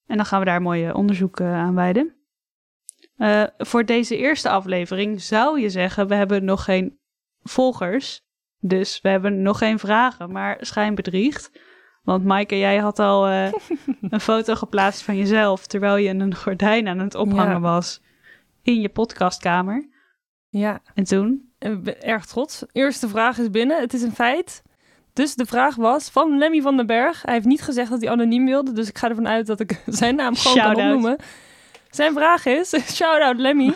En 0.07 0.17
dan 0.17 0.27
gaan 0.27 0.39
we 0.39 0.47
daar 0.47 0.63
mooie 0.63 0.95
onderzoeken 0.95 1.47
aan 1.47 1.75
wijden. 1.75 2.15
Eh, 3.17 3.45
voor 3.59 3.85
deze 3.85 4.17
eerste 4.17 4.49
aflevering 4.49 5.23
zou 5.23 5.61
je 5.61 5.71
zeggen, 5.71 6.09
we 6.09 6.15
hebben 6.15 6.45
nog 6.45 6.65
geen 6.65 6.99
volgers. 7.43 8.29
Dus 8.61 9.01
we 9.01 9.09
hebben 9.09 9.43
nog 9.43 9.59
geen 9.59 9.79
vragen, 9.79 10.33
maar 10.33 10.57
schijnbedriegt. 10.61 11.51
Want 12.03 12.25
Maaike, 12.25 12.59
jij 12.59 12.77
had 12.79 12.99
al 12.99 13.27
eh, 13.27 13.53
een 14.11 14.21
foto 14.21 14.55
geplaatst 14.55 15.03
van 15.03 15.17
jezelf 15.17 15.67
terwijl 15.67 15.97
je 15.97 16.09
een 16.09 16.35
gordijn 16.35 16.89
aan 16.89 16.99
het 16.99 17.15
ophangen 17.15 17.53
Ja. 17.55 17.61
was 17.61 18.01
in 18.63 18.81
je 18.81 18.89
podcastkamer. 18.89 19.89
Ja, 20.49 20.81
En 20.95 21.05
toen? 21.05 21.49
ben 21.59 22.03
erg 22.03 22.27
trots. 22.27 22.65
Eerste 22.73 23.09
vraag 23.09 23.39
is 23.39 23.51
binnen, 23.51 23.81
het 23.81 23.95
is 23.95 24.03
een 24.03 24.15
feit. 24.15 24.63
Dus 25.13 25.35
de 25.35 25.47
vraag 25.47 25.75
was 25.77 26.11
van 26.11 26.39
Lemmy 26.39 26.61
van 26.61 26.77
den 26.77 26.87
Berg. 26.87 27.23
Hij 27.23 27.35
heeft 27.35 27.47
niet 27.47 27.63
gezegd 27.63 27.91
dat 27.91 28.01
hij 28.01 28.11
anoniem 28.11 28.45
wilde, 28.45 28.73
dus 28.73 28.89
ik 28.89 28.99
ga 28.99 29.09
ervan 29.09 29.29
uit 29.29 29.47
dat 29.47 29.61
ik 29.61 29.83
zijn 29.87 30.15
naam 30.17 30.35
gewoon 30.37 30.57
kan 30.57 30.65
Shout-out. 30.67 30.87
opnoemen. 30.87 31.17
Zijn 31.91 32.13
vraag 32.13 32.45
is, 32.47 32.75
shout-out 32.97 33.37
Lemmy, 33.39 33.75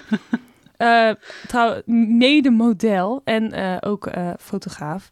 Trouw, 1.47 1.83
mede-model 1.87 3.21
en 3.25 3.53
eh, 3.53 3.77
ook 3.81 4.07
eh, 4.07 4.31
fotograaf. 4.39 5.11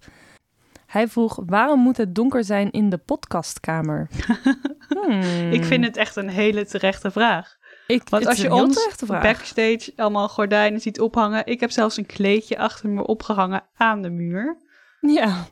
Hij 0.87 1.09
vroeg, 1.09 1.39
waarom 1.47 1.81
moet 1.81 1.97
het 1.97 2.15
donker 2.15 2.45
zijn 2.45 2.71
in 2.71 2.91
de 2.91 2.99
podcastkamer? 2.99 4.09
Hmm. 5.07 5.53
Ik 5.53 5.65
vind 5.65 5.85
het 5.85 5.97
echt 5.97 6.17
een 6.17 6.29
hele 6.29 6.67
terechte 6.67 7.11
vraag. 7.11 7.57
Ik, 7.87 8.09
Want 8.09 8.27
als 8.27 8.41
je 8.41 8.53
ons 8.53 9.05
backstage 9.07 9.93
allemaal 9.97 10.29
gordijnen 10.29 10.81
ziet 10.81 11.01
ophangen. 11.01 11.47
Ik 11.47 11.61
heb 11.61 11.71
zelfs 11.71 11.97
een 11.97 12.07
kleedje 12.07 12.59
achter 12.59 12.89
me 12.89 13.07
opgehangen 13.07 13.65
aan 13.77 14.03
de 14.03 14.11
muur. 14.11 14.57
Ja. 15.01 15.47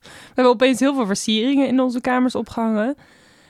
We 0.00 0.08
hebben 0.34 0.52
opeens 0.52 0.80
heel 0.80 0.94
veel 0.94 1.06
versieringen 1.06 1.66
in 1.66 1.80
onze 1.80 2.00
kamers 2.00 2.34
opgehangen. 2.34 2.96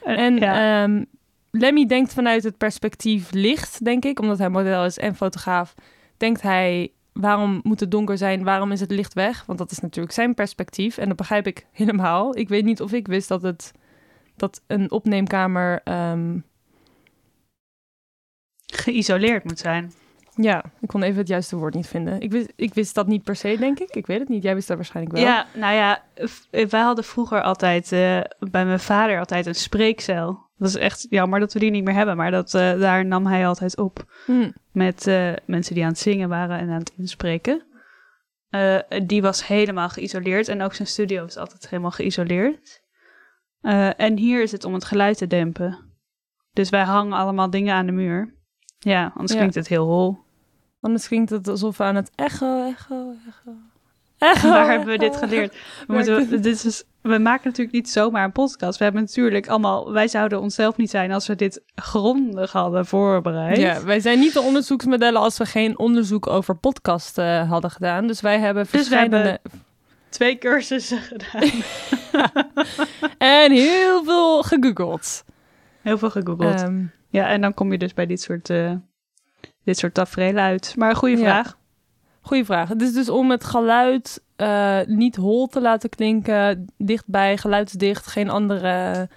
En 0.04 0.36
ja, 0.36 0.82
ehm, 0.82 1.04
Lemmy 1.50 1.86
denkt 1.86 2.12
vanuit 2.12 2.44
het 2.44 2.56
perspectief 2.56 3.30
licht, 3.30 3.84
denk 3.84 4.04
ik, 4.04 4.20
omdat 4.20 4.38
hij 4.38 4.48
model 4.48 4.84
is 4.84 4.98
en 4.98 5.16
fotograaf. 5.16 5.74
Denkt 6.18 6.42
hij, 6.42 6.92
waarom 7.12 7.60
moet 7.62 7.80
het 7.80 7.90
donker 7.90 8.18
zijn? 8.18 8.44
Waarom 8.44 8.72
is 8.72 8.80
het 8.80 8.90
licht 8.90 9.14
weg? 9.14 9.44
Want 9.46 9.58
dat 9.58 9.70
is 9.70 9.78
natuurlijk 9.80 10.14
zijn 10.14 10.34
perspectief. 10.34 10.98
En 10.98 11.08
dat 11.08 11.16
begrijp 11.16 11.46
ik 11.46 11.66
helemaal. 11.72 12.36
Ik 12.36 12.48
weet 12.48 12.64
niet 12.64 12.80
of 12.80 12.92
ik 12.92 13.06
wist 13.06 13.28
dat 13.28 13.42
het 13.42 13.72
dat 14.36 14.62
een 14.66 14.90
opneemkamer. 14.90 15.80
ehm, 15.84 16.38
geïsoleerd 18.66 19.44
moet 19.44 19.58
zijn. 19.58 19.92
Ja, 20.40 20.64
ik 20.80 20.88
kon 20.88 21.02
even 21.02 21.18
het 21.18 21.28
juiste 21.28 21.56
woord 21.56 21.74
niet 21.74 21.86
vinden. 21.86 22.20
Ik 22.20 22.30
wist, 22.30 22.52
ik 22.56 22.74
wist 22.74 22.94
dat 22.94 23.06
niet 23.06 23.22
per 23.22 23.36
se, 23.36 23.56
denk 23.58 23.78
ik. 23.78 23.94
Ik 23.96 24.06
weet 24.06 24.18
het 24.18 24.28
niet. 24.28 24.42
Jij 24.42 24.54
wist 24.54 24.68
dat 24.68 24.76
waarschijnlijk 24.76 25.16
wel. 25.16 25.24
Ja, 25.24 25.46
nou 25.54 25.74
ja, 25.74 26.02
wij 26.50 26.80
hadden 26.80 27.04
vroeger 27.04 27.42
altijd 27.42 27.92
eh, 27.92 28.20
bij 28.38 28.64
mijn 28.66 28.80
vader 28.80 29.18
altijd 29.18 29.46
een 29.46 29.54
spreekcel. 29.54 30.46
Dat 30.56 30.68
is 30.68 30.74
echt 30.76 31.06
jammer 31.10 31.40
dat 31.40 31.52
we 31.52 31.58
die 31.58 31.70
niet 31.70 31.84
meer 31.84 31.94
hebben, 31.94 32.16
maar 32.16 32.30
dat, 32.30 32.54
eh, 32.54 32.78
daar 32.80 33.04
nam 33.06 33.26
hij 33.26 33.46
altijd 33.46 33.76
op 33.76 34.04
Hm. 34.26 34.50
met 34.72 35.06
eh, 35.06 35.32
mensen 35.46 35.74
die 35.74 35.82
aan 35.84 35.90
het 35.90 35.98
zingen 35.98 36.28
waren 36.28 36.58
en 36.58 36.68
aan 36.70 36.78
het 36.78 36.92
inspreken. 36.96 37.62
Die 39.06 39.22
was 39.22 39.46
helemaal 39.46 39.88
geïsoleerd 39.88 40.48
en 40.48 40.62
ook 40.62 40.74
zijn 40.74 40.88
studio 40.88 41.24
is 41.24 41.36
altijd 41.36 41.68
helemaal 41.68 41.90
geïsoleerd. 41.90 42.82
En 43.96 44.16
hier 44.16 44.42
is 44.42 44.52
het 44.52 44.64
om 44.64 44.74
het 44.74 44.84
geluid 44.84 45.18
te 45.18 45.26
dempen. 45.26 45.78
Dus 46.52 46.70
wij 46.70 46.82
hangen 46.82 47.18
allemaal 47.18 47.50
dingen 47.50 47.74
aan 47.74 47.86
de 47.86 47.92
muur. 47.92 48.34
Ja, 48.78 49.04
anders 49.14 49.32
Ja. 49.32 49.36
klinkt 49.38 49.54
het 49.54 49.68
heel 49.68 49.86
hol. 49.86 50.18
Anders 50.80 51.08
klinkt 51.08 51.30
het 51.30 51.48
alsof 51.48 51.76
we 51.76 51.84
aan 51.84 51.94
het 51.94 52.10
echo, 52.14 52.68
echo, 52.68 53.14
echo. 53.28 53.52
Echo, 54.18 54.48
Waar 54.50 54.70
hebben 54.70 54.88
we 54.88 54.98
dit 54.98 55.16
geleerd? 55.16 55.56
We, 55.86 55.92
moeten, 55.94 56.42
dit 56.42 56.64
is, 56.64 56.84
we 57.00 57.18
maken 57.18 57.40
natuurlijk 57.44 57.76
niet 57.76 57.90
zomaar 57.90 58.24
een 58.24 58.32
podcast. 58.32 58.78
We 58.78 58.84
hebben 58.84 59.02
natuurlijk 59.02 59.48
allemaal... 59.48 59.92
Wij 59.92 60.08
zouden 60.08 60.40
onszelf 60.40 60.76
niet 60.76 60.90
zijn 60.90 61.12
als 61.12 61.26
we 61.26 61.34
dit 61.34 61.62
grondig 61.74 62.52
hadden 62.52 62.86
voorbereid. 62.86 63.56
Ja, 63.56 63.84
wij 63.84 64.00
zijn 64.00 64.18
niet 64.18 64.32
de 64.32 64.40
onderzoeksmodellen 64.40 65.20
als 65.20 65.38
we 65.38 65.46
geen 65.46 65.78
onderzoek 65.78 66.26
over 66.26 66.54
podcast 66.54 67.18
eh, 67.18 67.50
hadden 67.50 67.70
gedaan. 67.70 68.06
Dus 68.06 68.20
wij 68.20 68.38
hebben 68.38 68.62
Dus 68.62 68.72
we 68.72 68.78
verschillende... 68.78 69.40
Twee 70.08 70.38
cursussen 70.38 70.98
gedaan. 70.98 71.50
En 73.18 73.52
heel 73.52 74.04
veel 74.04 74.42
gegoogeld. 74.42 75.24
Heel 75.82 75.98
veel 75.98 76.10
gegoogeld. 76.10 76.62
Ehm, 76.62 76.84
ja, 77.08 77.28
en 77.28 77.40
dan 77.40 77.54
kom 77.54 77.72
je 77.72 77.78
dus 77.78 77.94
bij 77.94 78.06
dit 78.06 78.20
soort, 78.20 78.50
eh 78.50 78.72
dit 79.68 79.78
soort 79.78 79.94
tafereelen 79.94 80.42
uit. 80.42 80.74
Maar 80.76 80.90
een 80.90 80.96
goede 80.96 81.16
Ja. 81.16 81.22
vraag. 81.22 81.56
goeie 82.20 82.44
vraag. 82.44 82.68
Het 82.68 82.82
is 82.82 82.92
dus 82.92 83.08
om 83.08 83.30
het 83.30 83.44
geluid 83.44 84.22
eh, 84.36 84.78
niet 84.86 85.16
hol 85.16 85.46
te 85.46 85.60
laten 85.60 85.88
klinken. 85.90 86.66
Dichtbij, 86.76 87.36
geluidsdicht. 87.36 88.06
Geen 88.06 88.30
andere, 88.30 89.08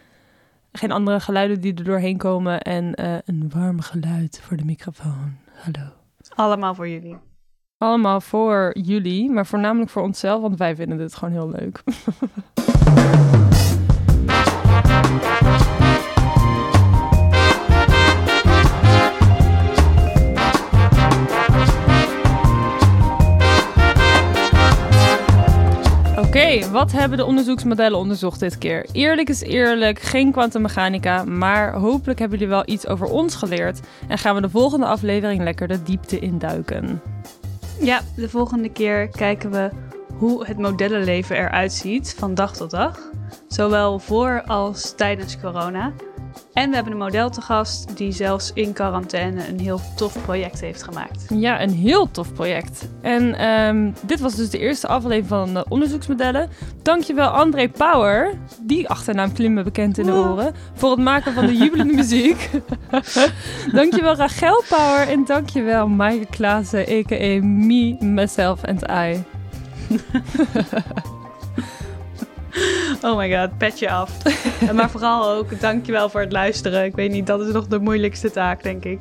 geen 0.72 0.92
andere 0.92 1.20
geluiden 1.20 1.62
die 1.62 1.74
er 1.76 1.84
doorheen 1.84 2.18
komen. 2.18 2.62
En 2.62 2.96
eh, 2.96 3.16
een 3.26 3.52
warm 3.54 3.82
geluid 3.82 4.40
voor 4.44 4.58
de 4.58 4.66
microfoon. 4.66 5.38
Hallo. 5.56 5.88
Allemaal 6.36 6.76
voor 6.76 6.90
jullie. 6.90 7.18
Allemaal 7.78 8.22
voor 8.22 8.76
jullie, 8.82 9.32
maar 9.32 9.46
voornamelijk 9.46 9.90
voor 9.92 10.02
onszelf, 10.02 10.42
want 10.42 10.58
wij 10.58 10.76
vinden 10.76 10.98
dit 10.98 11.16
gewoon 11.16 11.34
heel 11.34 11.50
leuk. 11.50 11.84
Oké, 26.32 26.70
wat 26.70 26.92
hebben 26.92 27.18
de 27.18 27.26
onderzoeksmodellen 27.26 27.98
onderzocht 27.98 28.40
dit 28.40 28.58
keer? 28.58 28.86
Eerlijk 28.92 29.30
is 29.30 29.42
eerlijk, 29.42 30.00
geen 30.00 30.32
kwantummechanica, 30.32 31.24
maar 31.24 31.74
hopelijk 31.74 32.20
hebben 32.20 32.40
jullie 32.40 32.54
wel 32.54 32.64
iets 32.66 32.88
over 32.88 33.08
ons 33.08 33.36
geleerd 33.36 33.80
en 34.08 34.18
gaan 34.18 34.36
we 34.36 34.42
de 34.42 34.50
volgende 34.50 34.86
aflevering 34.86 35.44
lekker 35.44 35.68
de 35.68 35.84
diepte 35.84 36.20
induiken. 36.20 37.02
Ja, 37.80 38.02
de 38.16 38.30
volgende 38.30 38.70
keer 38.70 39.08
kijken 39.08 39.52
we 39.52 39.70
hoe 40.18 40.46
het 40.46 40.58
modellenleven 40.58 41.36
eruit 41.36 41.74
ziet 41.74 42.16
van 42.18 42.34
dag 42.34 42.56
tot 42.56 42.72
dag. 42.72 43.00
Zowel 43.48 44.00
voor 44.00 44.44
als 44.46 44.96
tijdens 44.96 45.40
corona. 45.40 45.94
En 46.54 46.70
we 46.70 46.76
hebben 46.76 46.94
een 46.94 47.00
model 47.00 47.30
te 47.30 47.42
gast 47.42 47.98
die 47.98 48.12
zelfs 48.12 48.52
in 48.54 48.74
quarantaine 48.74 49.48
een 49.48 49.60
heel 49.60 49.82
tof 49.96 50.24
project 50.24 50.62
heeft 50.62 50.84
gemaakt. 50.84 51.26
Ja, 51.30 51.62
een 51.62 51.74
heel 51.74 52.12
tof 52.12 52.34
project. 52.34 52.90
En 53.02 53.36
ehm, 53.36 53.92
dit 54.02 54.20
was 54.20 54.36
dus 54.36 54.50
de 54.50 54.58
eerste 54.58 54.88
aflevering 54.88 55.28
van 55.28 55.54
de 55.54 55.66
onderzoeksmodellen. 55.70 56.50
Dankjewel 56.82 57.30
André 57.30 57.70
Power, 57.70 58.34
die 58.62 58.90
achternaam 58.90 59.34
klimmen 59.34 59.64
bekend 59.64 59.98
in 59.98 60.06
de 60.06 60.12
oren, 60.12 60.54
voor 60.74 60.92
het 60.92 61.00
maken 61.00 61.34
van 61.34 61.46
de 61.46 61.58
jubelende 61.58 61.94
muziek. 61.94 62.50
dankjewel 63.74 64.16
Rachel 64.16 64.64
Power 64.70 65.08
en 65.08 65.26
dankjewel 65.26 65.88
Maaike 65.88 66.26
Klaassen, 66.26 66.80
a.k.a. 66.80 67.44
me, 67.44 67.98
myself 68.00 68.64
and 68.64 68.82
I. 68.90 69.24
Oh 73.04 73.18
my 73.18 73.36
god, 73.36 73.58
pet 73.58 73.80
je 73.80 73.90
af. 73.90 74.18
maar 74.74 74.90
vooral 74.90 75.30
ook, 75.30 75.60
dankjewel 75.60 76.10
voor 76.10 76.22
het 76.22 76.32
luisteren. 76.32 76.86
Ik 76.86 76.96
weet 76.96 77.12
niet, 77.12 77.28
dat 77.28 77.42
is 77.42 77.54
nog 77.54 77.68
de 77.68 77.80
moeilijkste 77.80 78.32
taak, 78.32 78.64
denk 78.64 78.84
ik. 78.86 79.00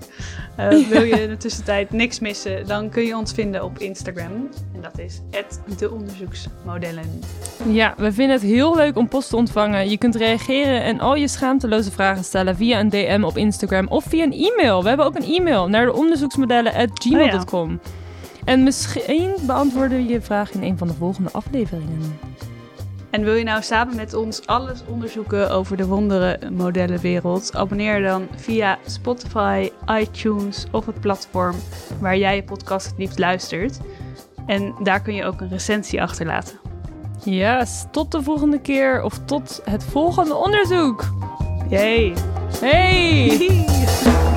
Uh, 0.58 0.88
wil 0.88 1.02
je 1.02 1.22
in 1.22 1.28
de 1.28 1.36
tussentijd 1.36 1.90
niks 1.90 2.18
missen, 2.18 2.66
dan 2.66 2.88
kun 2.88 3.02
je 3.02 3.16
ons 3.16 3.32
vinden 3.32 3.64
op 3.64 3.78
Instagram. 3.78 4.48
En 4.74 4.80
dat 4.80 4.98
is 4.98 5.20
@deonderzoeksmodellen. 5.78 7.20
Ja, 7.66 7.94
we 7.96 8.12
vinden 8.12 8.36
het 8.36 8.44
heel 8.44 8.76
leuk 8.76 8.96
om 8.96 9.08
post 9.08 9.28
te 9.28 9.36
ontvangen. 9.36 9.90
Je 9.90 9.98
kunt 9.98 10.14
reageren 10.16 10.82
en 10.82 11.00
al 11.00 11.14
je 11.14 11.28
schaamteloze 11.28 11.90
vragen 11.90 12.24
stellen 12.24 12.56
via 12.56 12.80
een 12.80 12.88
DM 12.88 13.22
op 13.24 13.36
Instagram 13.36 13.86
of 13.88 14.04
via 14.04 14.24
een 14.24 14.32
e-mail. 14.32 14.82
We 14.82 14.88
hebben 14.88 15.06
ook 15.06 15.16
een 15.16 15.34
e-mail 15.34 15.68
naar 15.68 15.86
de 15.86 15.92
onderzoeksmodellen@gmail.com. 15.92 17.72
Oh 17.72 17.90
En 18.44 18.62
misschien 18.62 19.34
beantwoorden 19.40 19.98
we 19.98 20.06
je 20.06 20.20
vraag 20.20 20.52
in 20.52 20.62
een 20.62 20.78
van 20.78 20.88
de 20.88 20.94
volgende 20.94 21.30
afleveringen. 21.32 22.18
En 23.10 23.24
wil 23.24 23.34
je 23.34 23.44
nou 23.44 23.62
samen 23.62 23.96
met 23.96 24.14
ons 24.14 24.46
alles 24.46 24.82
onderzoeken 24.86 25.50
over 25.50 25.76
de 25.76 25.86
wondere 25.86 26.50
modellenwereld? 26.50 27.54
Abonneer 27.54 28.02
dan 28.02 28.28
via 28.36 28.78
Spotify, 28.86 29.70
iTunes 29.86 30.66
of 30.72 30.86
het 30.86 31.00
platform 31.00 31.56
waar 32.00 32.16
jij 32.16 32.36
je 32.36 32.42
podcast 32.42 32.86
het 32.86 32.98
liefst 32.98 33.18
luistert. 33.18 33.78
En 34.46 34.74
daar 34.82 35.02
kun 35.02 35.14
je 35.14 35.24
ook 35.24 35.40
een 35.40 35.48
recensie 35.48 36.02
achterlaten. 36.02 36.58
Yes, 37.24 37.84
tot 37.90 38.12
de 38.12 38.22
volgende 38.22 38.60
keer 38.60 39.02
of 39.02 39.18
tot 39.24 39.60
het 39.64 39.84
volgende 39.84 40.34
onderzoek. 40.34 41.04
Yay! 41.68 42.14
Hey! 42.60 44.28